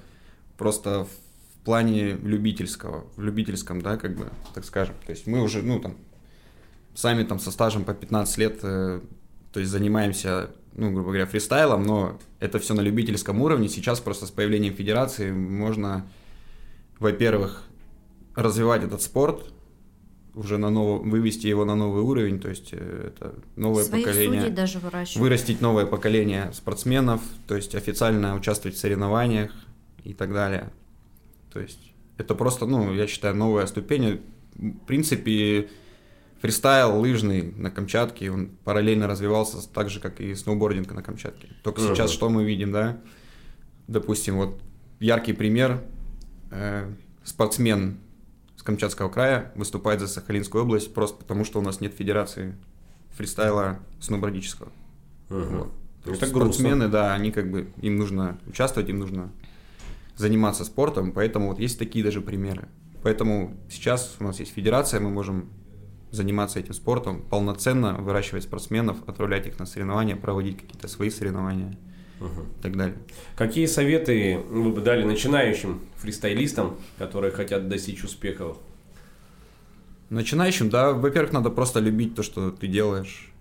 просто 0.57 1.05
в 1.05 1.65
плане 1.65 2.13
любительского, 2.13 3.05
в 3.15 3.21
любительском, 3.21 3.81
да, 3.81 3.97
как 3.97 4.15
бы, 4.15 4.29
так 4.53 4.65
скажем, 4.65 4.95
то 5.05 5.11
есть 5.11 5.27
мы 5.27 5.41
уже, 5.41 5.61
ну, 5.61 5.79
там, 5.79 5.95
сами 6.95 7.23
там 7.23 7.39
со 7.39 7.51
стажем 7.51 7.83
по 7.83 7.93
15 7.93 8.37
лет, 8.37 8.59
э, 8.63 9.01
то 9.53 9.59
есть 9.59 9.71
занимаемся, 9.71 10.49
ну, 10.73 10.91
грубо 10.91 11.09
говоря, 11.09 11.25
фристайлом, 11.25 11.83
но 11.83 12.19
это 12.39 12.59
все 12.59 12.73
на 12.73 12.81
любительском 12.81 13.41
уровне, 13.41 13.69
сейчас 13.69 13.99
просто 13.99 14.25
с 14.25 14.31
появлением 14.31 14.73
федерации 14.73 15.31
можно, 15.31 16.07
во-первых, 16.99 17.63
развивать 18.35 18.83
этот 18.83 19.01
спорт, 19.01 19.53
уже 20.39 20.57
на 20.57 20.69
ново, 20.69 20.99
вывести 20.99 21.47
его 21.47 21.65
на 21.65 21.75
новый 21.75 22.01
уровень, 22.01 22.39
то 22.39 22.47
есть 22.49 22.69
э, 22.71 23.11
это 23.13 23.35
новое 23.57 23.83
Своих 23.83 24.05
поколение, 24.05 24.49
даже 24.49 24.79
выращивают. 24.79 25.21
вырастить 25.21 25.59
новое 25.61 25.85
поколение 25.85 26.51
спортсменов, 26.53 27.21
то 27.47 27.55
есть 27.55 27.75
официально 27.75 28.35
участвовать 28.35 28.77
в 28.77 28.79
соревнованиях 28.79 29.51
и 30.05 30.13
так 30.13 30.31
далее. 30.33 30.71
То 31.51 31.59
есть 31.59 31.79
это 32.17 32.35
просто, 32.35 32.65
ну, 32.65 32.93
я 32.93 33.05
считаю, 33.07 33.35
новая 33.35 33.65
ступень. 33.65 34.21
В 34.55 34.85
принципе, 34.87 35.67
фристайл 36.41 36.99
лыжный 36.99 37.51
на 37.57 37.69
Камчатке, 37.69 38.31
он 38.31 38.49
параллельно 38.63 39.07
развивался 39.07 39.57
так 39.69 39.89
же, 39.89 39.99
как 39.99 40.21
и 40.21 40.33
сноубординг 40.35 40.91
на 40.93 41.03
Камчатке. 41.03 41.49
Только 41.63 41.81
Мгм. 41.81 41.95
сейчас 41.95 42.11
что 42.11 42.29
мы 42.29 42.45
видим, 42.45 42.71
да? 42.71 43.01
Допустим, 43.87 44.37
вот 44.37 44.61
яркий 45.01 45.33
пример. 45.33 45.81
э, 46.51 46.91
спортсмен 47.23 47.99
с 48.59 48.61
Камчатского 48.61 49.07
края 49.07 49.53
выступает 49.55 50.01
за 50.01 50.09
Сахалинскую 50.09 50.65
область 50.65 50.93
просто 50.93 51.15
потому, 51.17 51.45
что 51.45 51.59
у 51.59 51.61
нас 51.61 51.79
нет 51.79 51.93
федерации 51.93 52.57
фристайла 53.11 53.79
сноубордического. 54.01 54.69
Мгм. 55.29 55.57
Вот. 55.57 55.71
То 56.03 56.11
есть 56.11 56.27
спортсмены, 56.27 56.89
да, 56.89 57.13
они 57.13 57.31
как 57.31 57.49
бы, 57.49 57.71
им 57.81 57.95
нужно 57.95 58.37
участвовать, 58.47 58.89
им 58.89 58.99
нужно 58.99 59.31
заниматься 60.17 60.65
спортом, 60.65 61.13
поэтому 61.13 61.47
вот 61.47 61.59
есть 61.59 61.79
такие 61.79 62.03
даже 62.03 62.19
примеры. 62.19 62.67
Поэтому 63.01 63.55
сейчас 63.69 64.17
у 64.19 64.25
нас 64.25 64.41
есть 64.41 64.51
федерация, 64.53 64.99
мы 64.99 65.09
можем 65.09 65.47
заниматься 66.11 66.59
этим 66.59 66.73
спортом, 66.73 67.21
полноценно 67.21 67.93
выращивать 67.93 68.43
спортсменов, 68.43 68.97
отправлять 69.07 69.47
их 69.47 69.57
на 69.57 69.67
соревнования, 69.67 70.17
проводить 70.17 70.59
какие-то 70.59 70.89
свои 70.89 71.09
соревнования 71.09 71.77
Мгм. 72.19 72.41
и 72.41 72.61
так 72.61 72.77
далее. 72.77 72.97
Какие 73.35 73.65
советы 73.65 74.39
вы 74.49 74.71
бы 74.71 74.81
дали 74.81 75.03
начинающим 75.03 75.81
фристайлистам, 75.97 76.75
которые 76.97 77.31
хотят 77.31 77.69
достичь 77.69 78.03
успехов? 78.03 78.57
Начинающим, 80.09 80.69
да, 80.69 80.93
во-первых, 80.93 81.33
надо 81.33 81.49
просто 81.49 81.79
любить 81.79 82.15
то, 82.15 82.23
что 82.23 82.49
ты 82.51 82.67
делаешь, 82.67 83.31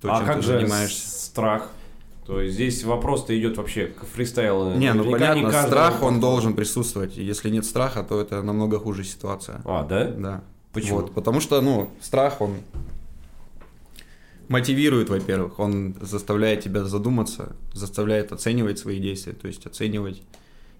то, 0.00 0.12
а 0.12 0.18
чем 0.18 0.26
как 0.26 0.36
ты 0.36 0.42
же 0.42 0.60
занимаешься. 0.60 1.08
страх? 1.26 1.70
То 2.26 2.40
есть 2.40 2.54
здесь 2.54 2.84
вопрос-то 2.84 3.36
идет 3.36 3.56
вообще 3.56 3.86
к 3.86 4.04
фристайлу. 4.04 4.74
Не, 4.76 4.92
ну 4.92 5.04
понятно, 5.10 5.44
каждому 5.50 5.66
страх, 5.66 5.92
он 5.94 5.98
подходит. 6.00 6.20
должен 6.20 6.54
присутствовать. 6.54 7.16
Если 7.16 7.50
нет 7.50 7.64
страха, 7.64 8.04
то 8.04 8.20
это 8.20 8.42
намного 8.42 8.78
хуже 8.78 9.02
ситуация. 9.02 9.62
А, 9.64 9.84
да? 9.84 10.04
Да. 10.04 10.44
Почему? 10.72 11.00
Вот, 11.00 11.12
потому 11.12 11.40
что, 11.40 11.60
ну, 11.60 11.90
страх, 12.00 12.40
он 12.40 12.58
мотивирует, 14.50 15.08
во-первых, 15.08 15.60
он 15.60 15.94
заставляет 16.00 16.64
тебя 16.64 16.82
задуматься, 16.82 17.54
заставляет 17.72 18.32
оценивать 18.32 18.80
свои 18.80 18.98
действия, 18.98 19.32
то 19.32 19.46
есть 19.46 19.64
оценивать 19.64 20.22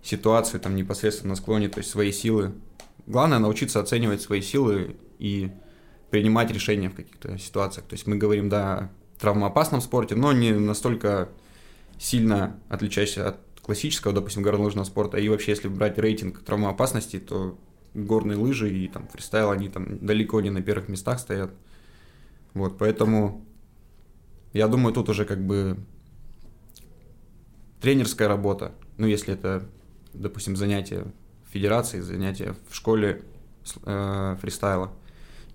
ситуацию 0.03 0.61
там 0.61 0.75
непосредственно 0.75 1.31
на 1.31 1.37
склоне, 1.37 1.69
то 1.69 1.79
есть 1.79 1.89
свои 1.89 2.11
силы. 2.11 2.53
Главное 3.07 3.39
научиться 3.39 3.79
оценивать 3.79 4.23
свои 4.23 4.41
силы 4.41 4.97
и 5.21 5.53
принимать 6.11 6.51
решения 6.51 6.91
в 6.91 6.97
каких-то 6.97 7.39
ситуациях. 7.39 7.87
То 7.87 7.95
есть 7.95 8.09
мы 8.09 8.17
говорим, 8.17 8.49
да, 8.49 8.77
о 8.77 8.91
травмоопасном 9.21 9.81
спорте, 9.81 10.17
но 10.17 10.33
не 10.33 10.51
настолько 10.53 11.29
сильно 11.97 12.59
отличающийся 12.69 13.29
от 13.29 13.37
классического, 13.63 14.13
допустим, 14.13 14.43
горнолыжного 14.43 14.85
спорта. 14.85 15.19
И 15.19 15.29
вообще, 15.29 15.53
если 15.53 15.69
брать 15.69 15.97
рейтинг 15.97 16.43
травмоопасности, 16.43 17.21
то 17.21 17.57
горные 17.95 18.37
лыжи 18.37 18.69
и 18.69 18.89
там 18.89 19.07
фристайл, 19.07 19.53
они 19.53 19.69
там 19.69 20.05
далеко 20.05 20.41
не 20.41 20.51
на 20.51 20.61
первых 20.61 20.89
местах 20.89 21.21
стоят. 21.21 21.53
Вот, 22.53 22.77
поэтому 22.79 23.45
я 24.53 24.69
думаю, 24.69 24.93
тут 24.93 25.09
уже 25.09 25.25
как 25.25 25.45
бы 25.45 25.77
тренерская 27.81 28.29
работа. 28.29 28.73
Ну, 28.97 29.07
если 29.07 29.35
это, 29.35 29.67
допустим, 30.13 30.57
занятие 30.57 31.07
в 31.49 31.53
федерации, 31.53 32.01
занятие 32.01 32.55
в 32.69 32.75
школе 32.75 33.23
э, 33.85 34.37
фристайла. 34.41 34.93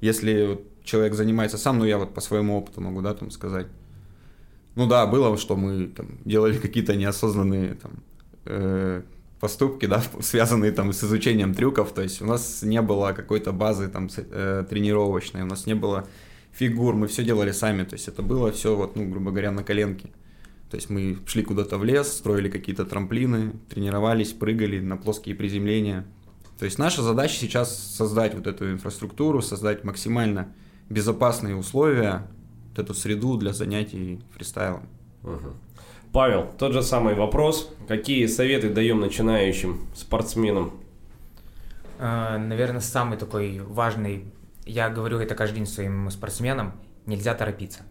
Если 0.01 0.61
человек 0.83 1.13
занимается 1.13 1.57
сам, 1.57 1.79
ну, 1.79 1.85
я 1.85 1.97
вот 1.97 2.13
по 2.13 2.21
своему 2.21 2.57
опыту 2.57 2.81
могу, 2.81 3.01
да, 3.01 3.13
там 3.13 3.31
сказать. 3.31 3.67
Ну 4.75 4.87
да, 4.87 5.05
было, 5.07 5.37
что 5.37 5.55
мы 5.55 5.87
там 5.87 6.19
делали 6.25 6.57
какие-то 6.57 6.95
неосознанные 6.95 7.75
там 7.75 7.91
э, 8.45 9.03
поступки, 9.39 9.85
да, 9.85 10.03
связанные 10.21 10.71
там 10.71 10.91
с 10.91 11.03
изучением 11.03 11.53
трюков. 11.53 11.93
То 11.93 12.01
есть 12.01 12.21
у 12.21 12.25
нас 12.25 12.61
не 12.63 12.81
было 12.81 13.13
какой-то 13.13 13.51
базы 13.51 13.87
там 13.87 14.09
э, 14.15 14.65
тренировочной, 14.69 15.43
у 15.43 15.45
нас 15.45 15.65
не 15.65 15.75
было 15.75 16.07
фигур, 16.55 16.95
мы 16.95 17.07
все 17.07 17.23
делали 17.23 17.51
сами. 17.51 17.83
То 17.83 17.95
есть 17.95 18.07
это 18.07 18.21
было 18.21 18.51
все 18.51 18.75
вот, 18.75 18.95
ну, 18.95 19.09
грубо 19.09 19.31
говоря, 19.31 19.51
на 19.51 19.63
коленке. 19.63 20.09
То 20.71 20.77
есть 20.77 20.89
мы 20.89 21.19
шли 21.27 21.43
куда-то 21.43 21.77
в 21.77 21.83
лес, 21.83 22.11
строили 22.11 22.49
какие-то 22.49 22.85
трамплины, 22.85 23.53
тренировались, 23.69 24.33
прыгали 24.33 24.79
на 24.79 24.97
плоские 24.97 25.35
приземления. 25.35 26.05
То 26.57 26.65
есть 26.65 26.79
наша 26.79 27.01
задача 27.01 27.35
сейчас 27.35 27.77
создать 27.77 28.33
вот 28.33 28.47
эту 28.47 28.71
инфраструктуру, 28.71 29.41
создать 29.41 29.83
максимально 29.83 30.53
безопасные 30.89 31.55
условия, 31.55 32.27
вот 32.69 32.79
эту 32.79 32.93
среду 32.93 33.37
для 33.37 33.53
занятий 33.53 34.21
фристайлом. 34.33 34.87
Мгм. 35.23 35.53
Павел, 36.11 36.49
тот 36.57 36.71
же 36.71 36.81
самый 36.81 37.13
вопрос. 37.13 37.69
Какие 37.87 38.25
советы 38.27 38.69
даем 38.69 39.01
начинающим 39.01 39.81
спортсменам? 39.95 40.73
Наверное, 41.99 42.81
самый 42.81 43.17
такой 43.17 43.59
важный, 43.59 44.25
я 44.65 44.89
говорю 44.89 45.19
это 45.19 45.35
каждый 45.35 45.57
день 45.57 45.65
своим 45.65 46.09
спортсменам, 46.09 46.79
нельзя 47.05 47.33
торопиться. 47.35 47.83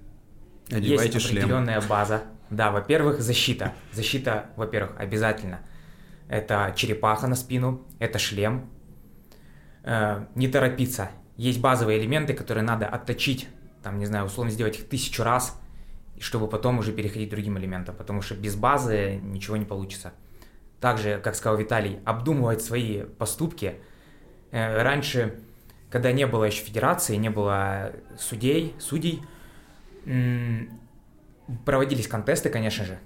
Одевайте 0.70 1.14
Есть 1.14 1.26
шлем. 1.26 1.38
определенная 1.44 1.80
база. 1.82 2.22
Да, 2.50 2.70
во-первых, 2.70 3.20
защита. 3.20 3.72
Защита, 3.92 4.46
во-первых, 4.56 4.92
обязательно. 4.98 5.60
Это 6.28 6.72
черепаха 6.76 7.26
на 7.26 7.36
спину, 7.36 7.86
это 7.98 8.18
шлем. 8.18 8.68
Э, 9.82 10.26
Не 10.34 10.48
торопиться. 10.48 11.10
Есть 11.36 11.60
базовые 11.60 11.98
элементы, 12.00 12.32
которые 12.34 12.64
надо 12.64 12.86
отточить, 12.86 13.48
там, 13.82 13.98
не 13.98 14.06
знаю, 14.06 14.26
условно 14.26 14.50
сделать 14.52 14.78
их 14.78 14.88
тысячу 14.88 15.22
раз, 15.24 15.60
чтобы 16.18 16.46
потом 16.48 16.78
уже 16.78 16.92
переходить 16.92 17.28
к 17.28 17.32
другим 17.32 17.58
элементам, 17.58 17.94
потому 17.96 18.22
что 18.22 18.34
без 18.36 18.54
базы 18.54 19.20
ничего 19.22 19.56
не 19.56 19.64
получится. 19.64 20.12
Также, 20.80 21.18
как 21.22 21.34
сказал 21.34 21.58
Виталий, 21.58 21.98
обдумывать 22.04 22.62
свои 22.62 23.02
поступки. 23.02 23.74
Э, 24.52 24.82
Раньше, 24.82 25.40
когда 25.94 26.10
не 26.10 26.26
было 26.26 26.42
еще 26.42 26.64
федерации, 26.64 27.14
не 27.14 27.28
было 27.30 27.92
судей, 28.18 28.74
судей, 28.80 29.22
проводились 31.64 32.08
контесты, 32.08 32.48
конечно 32.50 32.84
же. 32.84 32.98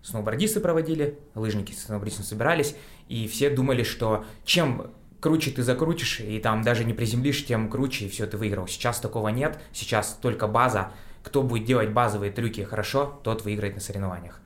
Сноубордисты 0.00 0.60
проводили, 0.60 1.18
лыжники 1.34 1.72
с 1.72 1.86
сноубордистами 1.86 2.24
собирались, 2.24 2.76
и 3.08 3.26
все 3.26 3.50
думали, 3.50 3.82
что 3.82 4.24
чем 4.44 4.92
круче 5.18 5.50
ты 5.50 5.64
закрутишь, 5.64 6.20
и 6.20 6.38
там 6.38 6.62
даже 6.62 6.84
не 6.84 6.94
приземлишь, 6.94 7.44
тем 7.44 7.68
круче, 7.68 8.04
и 8.04 8.08
все, 8.08 8.28
ты 8.28 8.36
выиграл. 8.36 8.68
Сейчас 8.68 9.00
такого 9.00 9.30
нет, 9.30 9.58
сейчас 9.72 10.16
только 10.22 10.46
база. 10.46 10.92
Кто 11.24 11.42
будет 11.42 11.64
делать 11.64 11.90
базовые 11.90 12.30
трюки 12.30 12.60
хорошо, 12.60 13.20
тот 13.24 13.42
выиграет 13.42 13.74
на 13.74 13.80
соревнованиях. 13.80 14.40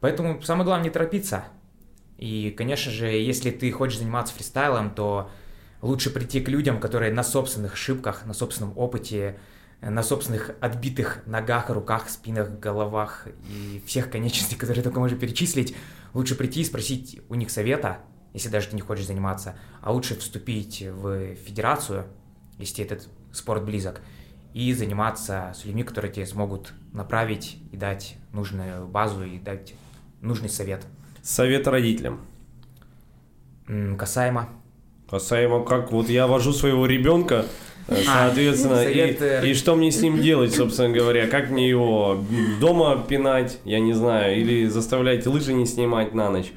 Поэтому 0.00 0.40
самое 0.40 0.64
главное 0.64 0.84
не 0.84 0.90
торопиться. 0.90 1.44
И, 2.16 2.50
конечно 2.56 2.90
же, 2.90 3.08
если 3.08 3.50
ты 3.50 3.70
хочешь 3.72 3.98
заниматься 3.98 4.32
фристайлом, 4.34 4.88
то 4.94 5.30
лучше 5.82 6.10
прийти 6.10 6.40
к 6.40 6.48
людям, 6.48 6.80
которые 6.80 7.12
на 7.12 7.22
собственных 7.22 7.74
ошибках, 7.74 8.26
на 8.26 8.34
собственном 8.34 8.76
опыте, 8.76 9.38
на 9.80 10.02
собственных 10.02 10.52
отбитых 10.60 11.20
ногах, 11.26 11.70
руках, 11.70 12.08
спинах, 12.08 12.50
головах 12.58 13.28
и 13.48 13.82
всех 13.86 14.10
конечностей, 14.10 14.56
которые 14.56 14.82
только 14.82 14.98
можно 14.98 15.16
перечислить, 15.16 15.76
лучше 16.14 16.34
прийти 16.34 16.62
и 16.62 16.64
спросить 16.64 17.20
у 17.28 17.34
них 17.34 17.50
совета, 17.50 17.98
если 18.34 18.48
даже 18.48 18.68
ты 18.68 18.76
не 18.76 18.82
хочешь 18.82 19.06
заниматься, 19.06 19.56
а 19.80 19.92
лучше 19.92 20.18
вступить 20.18 20.82
в 20.82 21.34
федерацию, 21.36 22.06
если 22.58 22.84
этот 22.84 23.08
спорт 23.32 23.64
близок, 23.64 24.00
и 24.54 24.72
заниматься 24.72 25.52
с 25.54 25.64
людьми, 25.64 25.84
которые 25.84 26.12
тебе 26.12 26.26
смогут 26.26 26.72
направить 26.92 27.58
и 27.70 27.76
дать 27.76 28.16
нужную 28.32 28.88
базу 28.88 29.24
и 29.24 29.38
дать 29.38 29.74
нужный 30.20 30.48
совет. 30.48 30.84
Совет 31.22 31.68
родителям. 31.68 32.26
Касаемо. 33.96 34.48
Касаемо 35.10 35.64
как 35.64 35.90
вот 35.90 36.08
я 36.08 36.26
вожу 36.26 36.52
своего 36.52 36.86
ребенка, 36.86 37.46
э, 37.88 38.02
а, 38.06 38.26
соответственно, 38.26 38.76
совет... 38.76 39.44
и, 39.44 39.50
и 39.50 39.54
что 39.54 39.74
мне 39.74 39.90
с 39.90 40.00
ним 40.02 40.20
делать, 40.20 40.54
собственно 40.54 40.90
говоря, 40.90 41.26
как 41.26 41.50
мне 41.50 41.68
его 41.68 42.22
дома 42.60 43.02
пинать, 43.08 43.58
я 43.64 43.80
не 43.80 43.94
знаю, 43.94 44.38
или 44.38 44.66
заставлять 44.66 45.26
лыжи 45.26 45.54
не 45.54 45.66
снимать 45.66 46.14
на 46.14 46.30
ночь. 46.30 46.52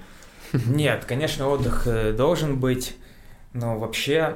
Нет, 0.68 1.06
конечно, 1.08 1.48
отдых 1.48 1.88
э, 1.88 2.12
должен 2.12 2.60
быть, 2.60 2.96
но 3.54 3.78
вообще 3.78 4.36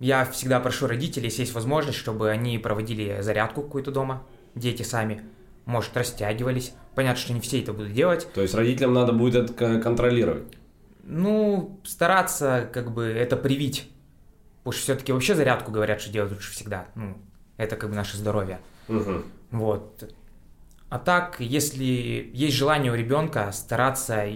я 0.00 0.24
всегда 0.24 0.60
прошу 0.60 0.86
родителей, 0.86 1.26
если 1.26 1.42
есть 1.42 1.54
возможность, 1.54 1.98
чтобы 1.98 2.30
они 2.30 2.58
проводили 2.58 3.18
зарядку 3.20 3.62
какую-то 3.62 3.90
дома, 3.90 4.22
дети 4.54 4.82
сами, 4.82 5.20
может, 5.66 5.96
растягивались. 5.96 6.72
Понятно, 6.94 7.20
что 7.20 7.32
не 7.34 7.40
все 7.40 7.60
это 7.60 7.74
будут 7.74 7.92
делать. 7.92 8.26
То 8.32 8.40
есть 8.40 8.54
родителям 8.54 8.94
надо 8.94 9.12
будет 9.12 9.50
это 9.50 9.80
контролировать? 9.80 10.44
Ну, 11.08 11.80
стараться 11.84 12.68
как 12.72 12.92
бы 12.92 13.04
это 13.04 13.36
привить. 13.36 13.88
Потому 14.58 14.72
что 14.72 14.82
все-таки 14.82 15.12
вообще 15.12 15.36
зарядку 15.36 15.70
говорят, 15.70 16.00
что 16.00 16.10
делать 16.10 16.32
лучше 16.32 16.50
всегда. 16.50 16.86
Ну, 16.96 17.16
это 17.56 17.76
как 17.76 17.90
бы 17.90 17.96
наше 17.96 18.16
здоровье. 18.16 18.58
Угу. 18.88 19.22
Вот. 19.52 20.12
А 20.88 20.98
так, 20.98 21.36
если 21.38 21.84
есть 22.32 22.56
желание 22.56 22.90
у 22.90 22.96
ребенка 22.96 23.52
стараться 23.52 24.26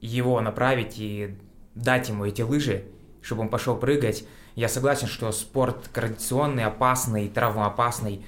его 0.00 0.40
направить 0.40 0.98
и 0.98 1.36
дать 1.74 2.08
ему 2.08 2.26
эти 2.26 2.42
лыжи, 2.42 2.84
чтобы 3.20 3.42
он 3.42 3.48
пошел 3.48 3.76
прыгать, 3.76 4.24
я 4.54 4.68
согласен, 4.68 5.08
что 5.08 5.32
спорт 5.32 5.90
традиционный, 5.92 6.64
опасный, 6.64 7.28
травмоопасный. 7.28 8.24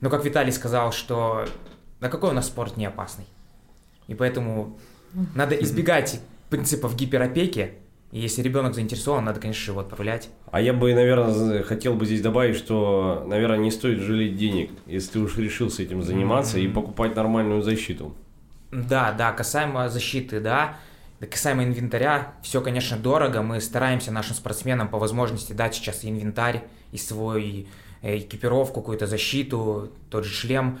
Но 0.00 0.10
как 0.10 0.24
Виталий 0.24 0.52
сказал, 0.52 0.92
что 0.92 1.46
на 2.00 2.10
какой 2.10 2.30
у 2.30 2.32
нас 2.34 2.46
спорт 2.46 2.76
не 2.76 2.84
опасный? 2.84 3.26
И 4.06 4.14
поэтому 4.14 4.78
надо 5.34 5.54
избегать 5.54 6.20
принципов 6.48 6.96
гиперопеки. 6.96 7.72
И 8.10 8.20
если 8.20 8.40
ребенок 8.40 8.74
заинтересован, 8.74 9.24
надо, 9.24 9.38
конечно, 9.38 9.70
его 9.70 9.80
отправлять. 9.80 10.30
А 10.50 10.62
я 10.62 10.72
бы, 10.72 10.94
наверное, 10.94 11.62
хотел 11.62 11.94
бы 11.94 12.06
здесь 12.06 12.22
добавить, 12.22 12.56
что, 12.56 13.22
наверное, 13.26 13.58
не 13.58 13.70
стоит 13.70 13.98
жалеть 13.98 14.36
денег, 14.36 14.70
если 14.86 15.12
ты 15.12 15.18
уж 15.20 15.36
решил 15.36 15.70
с 15.70 15.78
этим 15.78 16.02
заниматься 16.02 16.58
mm-hmm. 16.58 16.64
и 16.64 16.68
покупать 16.68 17.14
нормальную 17.16 17.60
защиту. 17.60 18.14
Да, 18.72 19.12
да, 19.12 19.32
касаемо 19.32 19.88
защиты, 19.90 20.40
да. 20.40 20.78
Касаемо 21.20 21.64
инвентаря, 21.64 22.34
все, 22.42 22.60
конечно, 22.60 22.96
дорого. 22.96 23.42
Мы 23.42 23.60
стараемся 23.60 24.12
нашим 24.12 24.36
спортсменам 24.36 24.88
по 24.88 24.98
возможности 24.98 25.52
дать 25.52 25.74
сейчас 25.74 26.04
инвентарь 26.04 26.64
и 26.92 26.96
свой 26.96 27.66
э, 28.02 28.18
экипировку, 28.18 28.80
какую-то 28.80 29.06
защиту, 29.06 29.90
тот 30.10 30.24
же 30.24 30.32
шлем. 30.32 30.78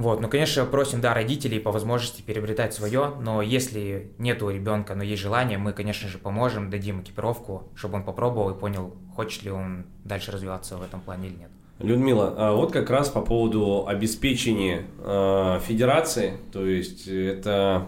Вот, 0.00 0.22
ну, 0.22 0.28
конечно, 0.28 0.64
просим, 0.64 1.02
да, 1.02 1.12
родителей 1.12 1.60
по 1.60 1.70
возможности 1.72 2.22
приобретать 2.22 2.72
свое, 2.72 3.12
но 3.20 3.42
если 3.42 4.12
нет 4.16 4.42
у 4.42 4.48
ребенка, 4.48 4.94
но 4.94 5.02
есть 5.02 5.20
желание, 5.20 5.58
мы, 5.58 5.74
конечно 5.74 6.08
же, 6.08 6.16
поможем, 6.16 6.70
дадим 6.70 7.02
экипировку, 7.02 7.64
чтобы 7.74 7.96
он 7.96 8.04
попробовал 8.04 8.48
и 8.48 8.58
понял, 8.58 8.94
хочет 9.14 9.42
ли 9.42 9.50
он 9.50 9.84
дальше 10.04 10.32
развиваться 10.32 10.78
в 10.78 10.82
этом 10.82 11.02
плане 11.02 11.28
или 11.28 11.34
нет. 11.34 11.50
Людмила, 11.80 12.34
а 12.34 12.54
вот 12.54 12.72
как 12.72 12.88
раз 12.88 13.10
по 13.10 13.20
поводу 13.20 13.86
обеспечения 13.86 14.84
э, 15.04 15.60
федерации, 15.66 16.38
то 16.50 16.64
есть 16.64 17.06
это, 17.06 17.86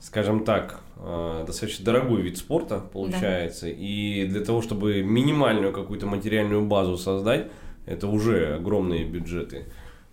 скажем 0.00 0.44
так, 0.44 0.78
э, 0.98 1.42
достаточно 1.44 1.84
дорогой 1.84 2.22
вид 2.22 2.38
спорта 2.38 2.78
получается, 2.78 3.66
да. 3.66 3.72
и 3.72 4.28
для 4.28 4.44
того, 4.44 4.62
чтобы 4.62 5.02
минимальную 5.02 5.72
какую-то 5.72 6.06
материальную 6.06 6.64
базу 6.64 6.96
создать, 6.96 7.48
это 7.84 8.06
уже 8.06 8.54
огромные 8.54 9.04
бюджеты. 9.04 9.64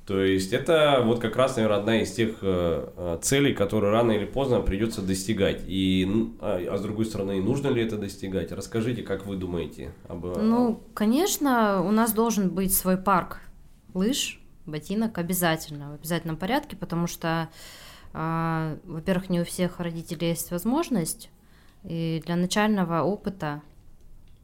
То 0.05 0.21
есть 0.21 0.51
это 0.51 1.01
вот 1.05 1.19
как 1.19 1.37
раз, 1.37 1.55
наверное, 1.55 1.79
одна 1.79 2.01
из 2.01 2.11
тех 2.11 2.39
э, 2.41 2.89
э, 2.95 3.19
целей, 3.21 3.53
которые 3.53 3.93
рано 3.93 4.11
или 4.11 4.25
поздно 4.25 4.59
придется 4.59 5.01
достигать. 5.01 5.61
И, 5.65 6.05
а, 6.41 6.59
а 6.71 6.77
с 6.77 6.81
другой 6.81 7.05
стороны, 7.05 7.41
нужно 7.41 7.69
ли 7.69 7.81
это 7.81 7.97
достигать? 7.97 8.51
Расскажите, 8.51 9.01
как 9.01 9.25
вы 9.25 9.37
думаете 9.37 9.93
об 10.09 10.25
этом? 10.25 10.49
Ну, 10.49 10.81
конечно, 10.93 11.81
у 11.81 11.91
нас 11.91 12.11
должен 12.11 12.49
быть 12.49 12.75
свой 12.75 12.97
парк 12.97 13.39
лыж, 13.93 14.41
ботинок 14.65 15.17
обязательно, 15.17 15.91
в 15.91 15.93
обязательном 15.95 16.35
порядке, 16.35 16.75
потому 16.75 17.07
что, 17.07 17.47
э, 18.13 18.77
во-первых, 18.83 19.29
не 19.29 19.39
у 19.39 19.45
всех 19.45 19.79
родителей 19.79 20.29
есть 20.29 20.51
возможность, 20.51 21.29
и 21.85 22.21
для 22.25 22.35
начального 22.35 23.03
опыта 23.03 23.61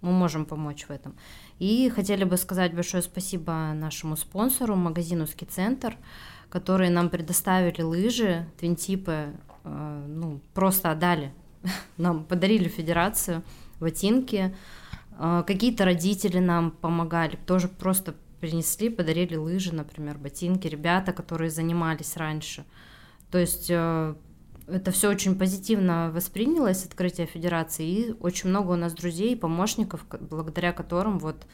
мы 0.02 0.12
можем 0.12 0.46
помочь 0.46 0.86
в 0.86 0.92
этом. 0.92 1.16
И 1.60 1.90
хотели 1.90 2.24
бы 2.24 2.38
сказать 2.38 2.74
большое 2.74 3.04
спасибо 3.04 3.74
нашему 3.74 4.16
спонсору, 4.16 4.76
магазину 4.76 5.28
«Ски-центр», 5.28 5.98
которые 6.50 6.90
нам 6.90 7.10
предоставили 7.10 7.82
лыжи, 7.82 8.48
твинтипы, 8.58 9.34
э, 9.66 10.06
ну, 10.08 10.40
просто 10.54 10.90
отдали. 10.92 11.34
Нам 11.98 12.24
подарили 12.24 12.70
федерацию, 12.70 13.44
ботинки. 13.80 14.56
Э, 15.20 15.44
какие-то 15.46 15.86
родители 15.86 16.40
нам 16.40 16.72
помогали, 16.72 17.36
тоже 17.46 17.68
просто 17.68 18.16
принесли, 18.40 18.90
подарили 18.90 19.36
лыжи, 19.36 19.76
например, 19.76 20.18
ботинки, 20.18 20.68
ребята, 20.68 21.12
которые 21.12 21.52
занимались 21.52 22.16
раньше. 22.18 22.66
То 23.32 23.38
есть 23.38 23.68
э, 23.70 24.16
это 24.72 24.92
все 24.92 25.10
очень 25.10 25.38
позитивно 25.38 26.12
воспринялось, 26.14 26.86
открытие 26.86 27.28
федерации, 27.28 27.88
и 27.88 28.16
очень 28.20 28.50
много 28.50 28.72
у 28.72 28.76
нас 28.76 28.94
друзей 28.94 29.34
и 29.34 29.36
помощников, 29.36 30.06
благодаря 30.20 30.72
которым 30.72 31.20
вот 31.20 31.46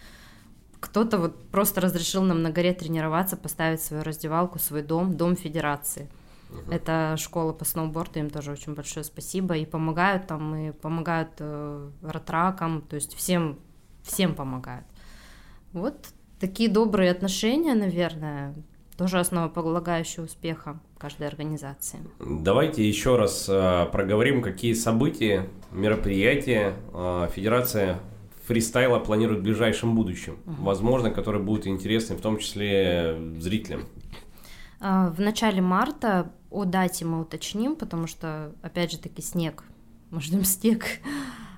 кто-то 0.80 1.17
вот 1.17 1.49
просто 1.49 1.82
разрешил 1.82 2.21
нам 2.21 2.41
на 2.43 2.51
горе 2.51 2.73
тренироваться, 2.73 3.38
поставить 3.38 3.82
свою 3.82 4.04
раздевалку, 4.04 4.60
свой 4.60 4.84
дом, 4.84 5.15
дом 5.15 5.36
федерации. 5.36 6.10
Uh-huh. 6.49 6.73
Это 6.73 7.15
школа 7.17 7.54
по 7.54 7.65
сноуборду, 7.65 8.19
им 8.19 8.30
тоже 8.30 8.51
очень 8.51 8.75
большое 8.75 9.04
спасибо. 9.04 9.56
И 9.56 9.65
помогают 9.65 10.28
там, 10.28 10.56
и 10.56 10.71
помогают 10.71 11.32
э, 11.39 11.89
ротракам, 12.01 12.82
то 12.82 12.95
есть 12.95 13.15
всем, 13.15 13.58
всем 14.04 14.36
помогают. 14.36 14.86
Вот 15.73 16.08
такие 16.39 16.69
добрые 16.69 17.12
отношения, 17.12 17.73
наверное, 17.73 18.54
тоже 18.98 19.20
основополагающая 19.20 20.24
успеха 20.24 20.80
каждой 20.98 21.28
организации. 21.28 22.00
Давайте 22.20 22.88
еще 22.88 23.18
раз 23.18 23.48
э, 23.50 23.88
проговорим, 23.92 24.42
какие 24.42 24.74
события, 24.74 25.48
мероприятия 25.72 26.76
э, 26.94 27.28
Федерация 27.34 28.00
фристайла 28.48 29.00
планирует 29.00 29.42
в 29.42 29.44
ближайшем 29.44 29.96
будущем, 29.96 30.38
угу. 30.46 30.64
возможно, 30.64 31.12
которые 31.12 31.44
будут 31.44 31.68
интересны 31.68 32.16
в 32.16 32.22
том 32.22 32.38
числе 32.38 33.18
зрителям. 33.38 33.84
А, 34.80 35.10
в 35.10 35.20
начале 35.20 35.62
марта 35.62 36.32
о 36.52 36.64
дате 36.64 37.06
мы 37.06 37.22
уточним, 37.22 37.76
потому 37.76 38.08
что, 38.08 38.52
опять 38.62 38.92
же 38.92 39.00
таки, 39.00 39.22
снег, 39.22 39.64
мы 40.12 40.22
ждем 40.22 40.44
снег. 40.46 40.86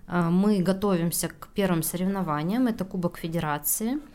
А, 0.08 0.30
мы 0.30 0.60
готовимся 0.60 1.28
к 1.28 1.50
первым 1.54 1.84
соревнованиям, 1.84 2.67
это 2.67 2.86
Кубок 2.86 3.17
Федерации– 3.17 4.00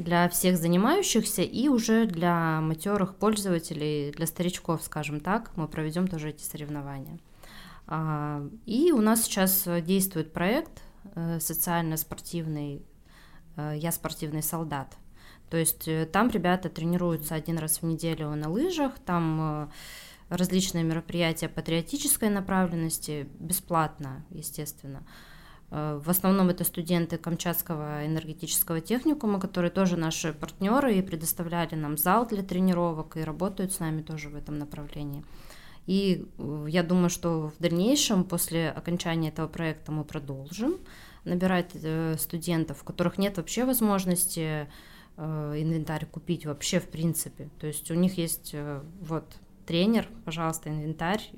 для 0.00 0.28
всех 0.28 0.56
занимающихся 0.56 1.42
и 1.42 1.68
уже 1.68 2.06
для 2.06 2.60
матерых 2.60 3.16
пользователей, 3.16 4.10
для 4.12 4.26
старичков, 4.26 4.82
скажем 4.82 5.20
так, 5.20 5.56
мы 5.56 5.68
проведем 5.68 6.08
тоже 6.08 6.30
эти 6.30 6.42
соревнования. 6.42 7.18
А, 7.86 8.42
и 8.66 8.92
у 8.92 9.00
нас 9.00 9.22
сейчас 9.22 9.68
действует 9.82 10.32
проект 10.32 10.82
э, 11.14 11.38
социально-спортивный 11.40 12.82
э, 13.56 13.74
«Я 13.76 13.92
спортивный 13.92 14.42
солдат». 14.42 14.96
То 15.50 15.56
есть 15.56 15.86
э, 15.86 16.06
там 16.06 16.30
ребята 16.30 16.68
тренируются 16.68 17.34
один 17.34 17.58
раз 17.58 17.82
в 17.82 17.84
неделю 17.84 18.34
на 18.34 18.48
лыжах, 18.48 18.98
там 19.00 19.70
различные 20.28 20.84
мероприятия 20.84 21.48
патриотической 21.48 22.30
направленности, 22.30 23.28
бесплатно, 23.38 24.24
естественно. 24.30 25.02
Э, 25.02 25.29
в 25.70 26.10
основном 26.10 26.48
это 26.48 26.64
студенты 26.64 27.16
Камчатского 27.16 28.04
энергетического 28.04 28.80
техникума, 28.80 29.38
которые 29.38 29.70
тоже 29.70 29.96
наши 29.96 30.32
партнеры 30.32 30.96
и 30.96 31.02
предоставляли 31.02 31.76
нам 31.76 31.96
зал 31.96 32.26
для 32.26 32.42
тренировок 32.42 33.16
и 33.16 33.22
работают 33.22 33.72
с 33.72 33.78
нами 33.78 34.02
тоже 34.02 34.30
в 34.30 34.34
этом 34.34 34.58
направлении. 34.58 35.24
И 35.86 36.26
э, 36.38 36.66
я 36.68 36.82
думаю, 36.82 37.08
что 37.08 37.52
в 37.56 37.62
дальнейшем, 37.62 38.24
после 38.24 38.70
окончания 38.70 39.28
этого 39.28 39.46
проекта, 39.46 39.92
мы 39.92 40.04
продолжим 40.04 40.76
набирать 41.24 41.70
э, 41.74 42.16
студентов, 42.18 42.82
у 42.82 42.84
которых 42.84 43.16
нет 43.16 43.36
вообще 43.36 43.64
возможности 43.64 44.68
инвентарь 45.16 46.06
купить 46.06 46.46
вообще 46.46 46.80
в 46.80 46.88
принципе. 46.88 47.50
То 47.60 47.66
есть 47.66 47.90
у 47.90 47.94
них 47.94 48.16
есть 48.16 48.54
вот 49.02 49.26
тренер, 49.70 50.08
пожалуйста, 50.24 50.68
инвентарь. 50.68 51.30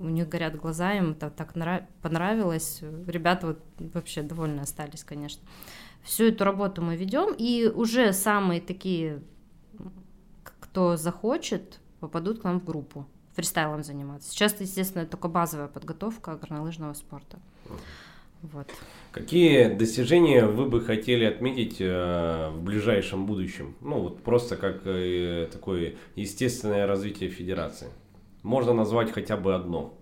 У 0.00 0.08
них 0.08 0.28
горят 0.28 0.56
глаза, 0.56 0.94
им 0.94 1.12
это 1.12 1.30
так 1.30 1.54
понравилось. 2.02 2.82
Ребята 3.06 3.46
вот 3.46 3.60
вообще 3.94 4.22
довольны 4.22 4.58
остались, 4.58 5.04
конечно. 5.04 5.40
Всю 6.02 6.24
эту 6.24 6.42
работу 6.42 6.82
мы 6.82 6.96
ведем, 6.96 7.32
и 7.38 7.68
уже 7.68 8.12
самые 8.12 8.60
такие, 8.60 9.22
кто 10.42 10.96
захочет, 10.96 11.78
попадут 12.00 12.40
к 12.40 12.44
нам 12.44 12.58
в 12.58 12.64
группу 12.64 13.06
фристайлом 13.34 13.84
заниматься. 13.84 14.30
Сейчас, 14.30 14.60
естественно, 14.60 15.06
только 15.06 15.28
базовая 15.28 15.68
подготовка 15.68 16.34
горнолыжного 16.34 16.94
спорта. 16.94 17.38
Вот. 18.52 18.70
Какие 19.10 19.68
достижения 19.68 20.44
вы 20.44 20.66
бы 20.66 20.82
хотели 20.82 21.24
отметить 21.24 21.76
э, 21.80 22.50
в 22.50 22.62
ближайшем 22.62 23.24
будущем? 23.24 23.74
Ну, 23.80 24.00
вот 24.00 24.22
просто 24.22 24.56
как 24.56 24.82
э, 24.84 25.48
такое 25.50 25.94
естественное 26.14 26.86
развитие 26.86 27.30
федерации. 27.30 27.88
Можно 28.42 28.74
назвать 28.74 29.12
хотя 29.12 29.38
бы 29.38 29.54
одно. 29.54 29.94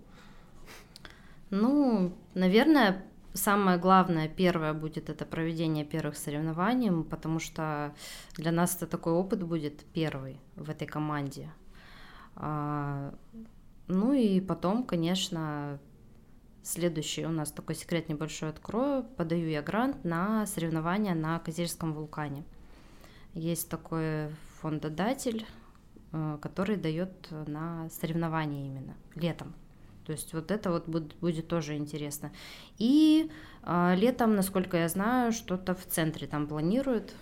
Ну, 1.51 2.13
наверное, 2.35 3.05
самое 3.33 3.79
главное, 3.79 4.29
первое 4.29 4.73
будет 4.73 5.09
это 5.09 5.25
проведение 5.25 5.85
первых 5.85 6.17
соревнований, 6.17 7.05
потому 7.05 7.39
что 7.39 7.95
для 8.37 8.51
нас 8.51 8.75
это 8.75 8.89
такой 8.89 9.13
опыт 9.13 9.45
будет 9.45 9.85
первый 9.93 10.41
в 10.57 10.69
этой 10.69 10.89
команде. 10.89 11.49
А, 12.35 13.15
ну 13.87 14.13
и 14.13 14.41
потом, 14.41 14.83
конечно, 14.83 15.79
Следующий 16.63 17.27
у 17.27 17.31
нас 17.31 17.51
такой 17.51 17.75
секрет 17.75 18.09
небольшой 18.09 18.51
открою. 18.51 19.05
Подаю 19.17 19.49
я 19.49 19.63
грант 19.63 20.05
на 20.05 20.47
соревнования 20.47 21.15
на 21.15 21.39
Козельском 21.41 21.93
вулкане. 21.93 22.45
Есть 23.35 23.69
такой 23.69 24.29
фондодатель, 24.61 25.45
э, 26.13 26.39
который 26.41 26.77
дает 26.77 27.29
на 27.49 27.89
соревнования 27.91 28.67
именно 28.67 28.95
летом. 29.17 29.55
То 30.07 30.13
есть 30.13 30.35
вот 30.35 30.51
это 30.53 30.71
вот 30.71 30.89
будет, 30.89 31.15
будет 31.17 31.49
тоже 31.49 31.77
интересно. 31.77 32.33
И 32.79 33.29
э, 33.65 33.95
летом, 33.97 34.37
насколько 34.37 34.77
я 34.77 34.89
знаю, 34.89 35.33
что-то 35.33 35.75
в 35.75 35.85
центре 35.87 36.29
там 36.29 36.47
планируют 36.47 37.13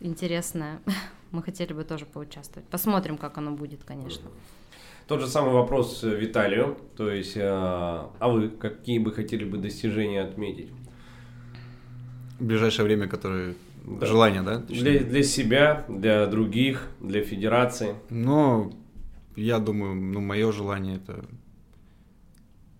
интересное. 0.00 0.80
Мы 1.30 1.44
хотели 1.44 1.72
бы 1.72 1.84
тоже 1.84 2.06
поучаствовать. 2.06 2.68
Посмотрим, 2.68 3.18
как 3.18 3.38
оно 3.38 3.52
будет, 3.52 3.84
конечно. 3.84 4.28
Тот 5.10 5.20
же 5.20 5.26
самый 5.26 5.52
вопрос 5.52 6.04
Виталию. 6.04 6.78
То 6.96 7.10
есть, 7.10 7.36
а, 7.36 8.12
а 8.20 8.28
вы 8.28 8.48
какие 8.48 9.00
бы 9.00 9.10
хотели 9.10 9.44
бы 9.44 9.58
достижения 9.58 10.22
отметить? 10.22 10.68
В 12.38 12.44
ближайшее 12.44 12.84
время, 12.84 13.08
которые 13.08 13.56
да. 13.84 14.06
желания, 14.06 14.42
да? 14.42 14.58
Для, 14.58 15.00
для 15.00 15.24
себя, 15.24 15.84
для 15.88 16.28
других, 16.28 16.86
для 17.00 17.24
федерации. 17.24 17.96
Ну, 18.08 18.72
я 19.34 19.58
думаю, 19.58 19.96
ну, 19.96 20.20
мое 20.20 20.52
желание 20.52 20.98
это 20.98 21.24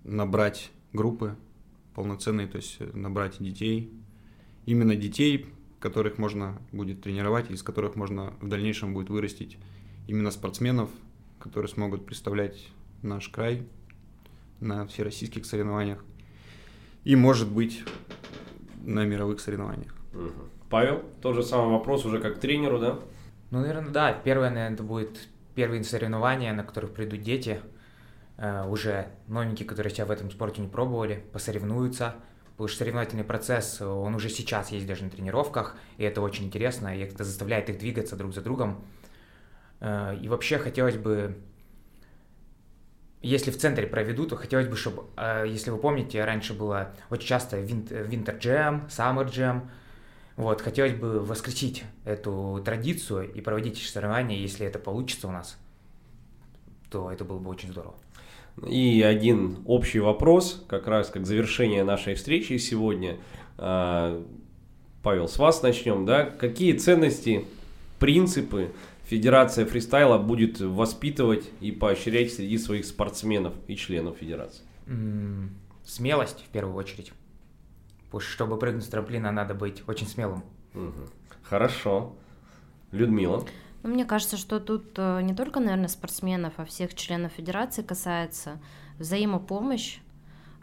набрать 0.04 0.70
группы 0.92 1.34
полноценные, 1.96 2.46
то 2.46 2.58
есть 2.58 2.78
набрать 2.94 3.38
детей, 3.40 3.90
именно 4.66 4.94
детей, 4.94 5.46
которых 5.80 6.16
можно 6.16 6.62
будет 6.70 7.02
тренировать, 7.02 7.50
из 7.50 7.64
которых 7.64 7.96
можно 7.96 8.34
в 8.40 8.46
дальнейшем 8.46 8.94
будет 8.94 9.10
вырастить 9.10 9.58
именно 10.06 10.30
спортсменов, 10.30 10.90
которые 11.40 11.68
смогут 11.68 12.06
представлять 12.06 12.68
наш 13.02 13.28
край 13.28 13.66
на 14.60 14.86
всероссийских 14.86 15.46
соревнованиях 15.46 16.04
и, 17.04 17.16
может 17.16 17.50
быть, 17.50 17.82
на 18.82 19.04
мировых 19.04 19.40
соревнованиях. 19.40 19.94
Павел, 20.68 21.02
тот 21.20 21.34
же 21.34 21.42
самый 21.42 21.72
вопрос 21.72 22.04
уже 22.04 22.20
как 22.20 22.38
тренеру, 22.38 22.78
да? 22.78 23.00
Ну, 23.50 23.60
наверное, 23.60 23.90
да. 23.90 24.12
Первое, 24.12 24.50
наверное, 24.50 24.74
это 24.74 24.82
будет 24.82 25.28
первые 25.54 25.82
соревнования, 25.82 26.52
на 26.52 26.62
которых 26.62 26.92
придут 26.92 27.22
дети, 27.22 27.60
э, 28.36 28.68
уже 28.68 29.08
новенькие, 29.26 29.66
которые 29.66 29.92
себя 29.92 30.06
в 30.06 30.10
этом 30.10 30.30
спорте 30.30 30.62
не 30.62 30.68
пробовали, 30.68 31.24
посоревнуются. 31.32 32.14
Потому 32.52 32.68
что 32.68 32.78
соревновательный 32.78 33.24
процесс, 33.24 33.80
он 33.80 34.14
уже 34.14 34.28
сейчас 34.28 34.70
есть 34.70 34.86
даже 34.86 35.04
на 35.04 35.10
тренировках, 35.10 35.76
и 35.96 36.04
это 36.04 36.20
очень 36.20 36.44
интересно, 36.44 36.94
и 36.94 37.00
это 37.00 37.24
заставляет 37.24 37.70
их 37.70 37.78
двигаться 37.78 38.16
друг 38.16 38.34
за 38.34 38.42
другом. 38.42 38.84
Э, 39.80 40.16
и 40.20 40.28
вообще 40.28 40.58
хотелось 40.58 40.96
бы, 40.96 41.36
если 43.22 43.50
в 43.50 43.58
центре 43.58 43.86
проведут, 43.86 44.30
то 44.30 44.36
хотелось 44.36 44.68
бы, 44.68 44.76
чтобы, 44.76 45.04
э, 45.16 45.44
если 45.48 45.70
вы 45.70 45.78
помните, 45.78 46.22
раньше 46.24 46.54
было 46.54 46.94
очень 47.10 47.26
часто 47.26 47.58
Winter 47.58 48.38
Jam, 48.38 48.88
Summer 48.88 49.26
Jam, 49.26 49.62
вот, 50.36 50.60
хотелось 50.60 50.94
бы 50.94 51.20
воскресить 51.20 51.84
эту 52.04 52.62
традицию 52.64 53.32
и 53.32 53.40
проводить 53.40 53.78
соревнования, 53.78 54.38
если 54.38 54.66
это 54.66 54.78
получится 54.78 55.28
у 55.28 55.32
нас, 55.32 55.58
то 56.90 57.10
это 57.10 57.24
было 57.24 57.38
бы 57.38 57.50
очень 57.50 57.70
здорово. 57.72 57.94
И 58.66 59.02
один 59.02 59.58
общий 59.66 60.00
вопрос, 60.00 60.64
как 60.68 60.86
раз 60.86 61.08
как 61.08 61.26
завершение 61.26 61.84
нашей 61.84 62.14
встречи 62.14 62.56
сегодня. 62.58 63.18
Э, 63.58 64.22
Павел, 65.02 65.28
с 65.28 65.38
вас 65.38 65.62
начнем, 65.62 66.04
да? 66.04 66.24
Какие 66.26 66.74
ценности, 66.74 67.46
принципы 67.98 68.72
Федерация 69.10 69.66
фристайла 69.66 70.18
будет 70.18 70.60
воспитывать 70.60 71.50
и 71.60 71.72
поощрять 71.72 72.32
среди 72.32 72.56
своих 72.58 72.84
спортсменов 72.84 73.54
и 73.66 73.74
членов 73.74 74.18
федерации? 74.18 74.62
Смелость 75.84 76.44
в 76.44 76.48
первую 76.50 76.76
очередь. 76.76 77.12
Потому 78.04 78.20
что, 78.20 78.30
чтобы 78.30 78.56
прыгнуть 78.56 78.84
с 78.84 78.86
трамплина, 78.86 79.32
надо 79.32 79.54
быть 79.54 79.82
очень 79.88 80.06
смелым. 80.06 80.44
Угу. 80.74 80.92
Хорошо. 81.42 82.14
Людмила? 82.92 83.44
Ну, 83.82 83.88
мне 83.88 84.04
кажется, 84.04 84.36
что 84.36 84.60
тут 84.60 84.92
э, 84.96 85.22
не 85.22 85.34
только, 85.34 85.58
наверное, 85.58 85.88
спортсменов, 85.88 86.54
а 86.58 86.64
всех 86.64 86.94
членов 86.94 87.32
федерации 87.32 87.82
касается 87.82 88.60
взаимопомощь 89.00 89.98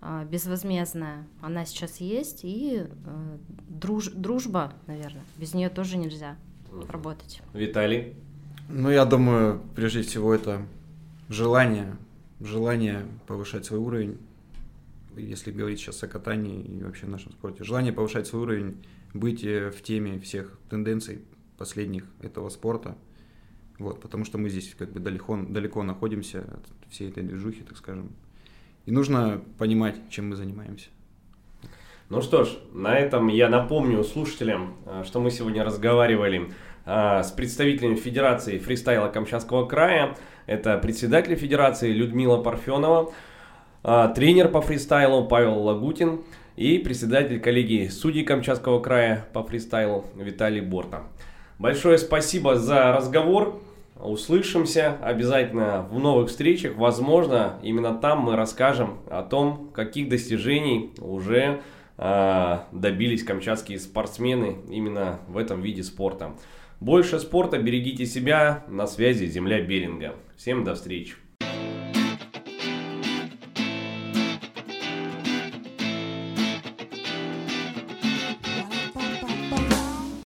э, 0.01 0.25
безвозмездная. 0.31 1.27
Она 1.41 1.65
сейчас 1.65 1.97
есть, 1.97 2.45
и 2.45 2.86
э, 2.88 3.38
друж, 3.67 4.07
дружба, 4.12 4.71
наверное, 4.86 5.25
без 5.36 5.53
нее 5.53 5.67
тоже 5.67 5.97
нельзя 5.97 6.38
работать. 6.89 7.41
Виталий? 7.53 8.15
Ну, 8.69 8.89
я 8.89 9.06
думаю, 9.06 9.62
прежде 9.75 10.01
всего, 10.01 10.34
это 10.34 10.62
желание, 11.30 11.95
желание 12.41 13.06
повышать 13.25 13.65
свой 13.65 13.80
уровень, 13.80 14.17
если 15.15 15.51
говорить 15.51 15.80
сейчас 15.80 16.03
о 16.03 16.08
катании 16.10 16.63
и 16.63 16.84
вообще 16.84 17.06
нашем 17.06 17.32
спорте. 17.32 17.63
Желание 17.63 17.93
повышать 17.93 18.27
свой 18.27 18.41
уровень, 18.41 18.84
быть 19.13 19.41
э, 19.45 19.71
в 19.71 19.82
теме 19.82 20.19
всех 20.19 20.60
тенденций 20.69 21.21
последних 21.58 22.03
этого 22.21 22.49
спорта. 22.49 22.97
Вот, 23.80 24.01
потому 24.01 24.25
что 24.25 24.38
мы 24.38 24.49
здесь 24.49 24.75
как 24.77 24.91
бы 24.91 24.99
далеко, 24.99 25.38
далеко 25.47 25.84
находимся 25.84 26.41
от 26.41 26.91
всей 26.91 27.10
этой 27.10 27.23
движухи, 27.23 27.62
так 27.62 27.77
скажем. 27.77 28.12
И 28.86 28.91
нужно 28.91 29.41
понимать, 29.58 29.95
чем 30.10 30.30
мы 30.30 30.36
занимаемся. 30.36 30.89
Ну 32.10 32.21
что 32.21 32.43
ж, 32.43 32.49
на 32.73 32.97
этом 32.97 33.27
я 33.27 33.49
напомню 33.49 34.03
слушателям, 34.03 34.75
э, 34.86 35.03
что 35.06 35.21
мы 35.21 35.32
сегодня 35.32 35.63
разговаривали 35.63 36.51
с 36.88 37.32
представителями 37.32 37.95
Федерации 37.95 38.60
фристайла 38.60 39.10
Камчатского 39.10 39.65
края. 39.65 40.15
Это 40.45 40.78
председатель 40.78 41.36
Федерации 41.36 41.91
Людмила 41.91 42.38
Парфенова, 42.41 43.12
а, 43.84 44.08
тренер 44.08 44.47
по 44.50 44.62
фристайлу 44.62 45.26
Павел 45.26 45.60
Лагутин 45.60 46.21
и 46.56 46.78
председатель 46.78 47.39
коллегии 47.39 47.88
судей 47.89 48.23
Камчатского 48.23 48.80
края 48.82 49.28
по 49.34 49.43
фристайлу 49.43 50.06
Виталий 50.15 50.62
Борта. 50.62 51.04
Большое 51.60 51.97
спасибо 51.97 52.56
за 52.56 52.93
разговор. 52.93 53.62
Услышимся 54.00 54.97
обязательно 55.02 55.88
в 55.91 56.00
новых 56.00 56.30
встречах. 56.30 56.76
Возможно, 56.76 57.60
именно 57.63 57.93
там 57.95 58.19
мы 58.19 58.36
расскажем 58.36 59.00
о 59.10 59.23
том, 59.23 59.71
каких 59.73 60.08
достижений 60.08 60.93
уже 61.00 61.62
э, 61.97 62.58
добились 62.71 63.23
камчатские 63.23 63.80
спортсмены 63.80 64.58
именно 64.69 65.19
в 65.27 65.38
этом 65.38 65.62
виде 65.62 65.83
спорта. 65.83 66.33
Больше 66.80 67.19
спорта, 67.19 67.58
берегите 67.58 68.06
себя. 68.06 68.63
На 68.67 68.86
связи 68.88 69.25
Земля 69.25 69.62
Беринга. 69.62 70.15
Всем 70.36 70.63
до 70.63 70.75
встречи. 70.75 71.15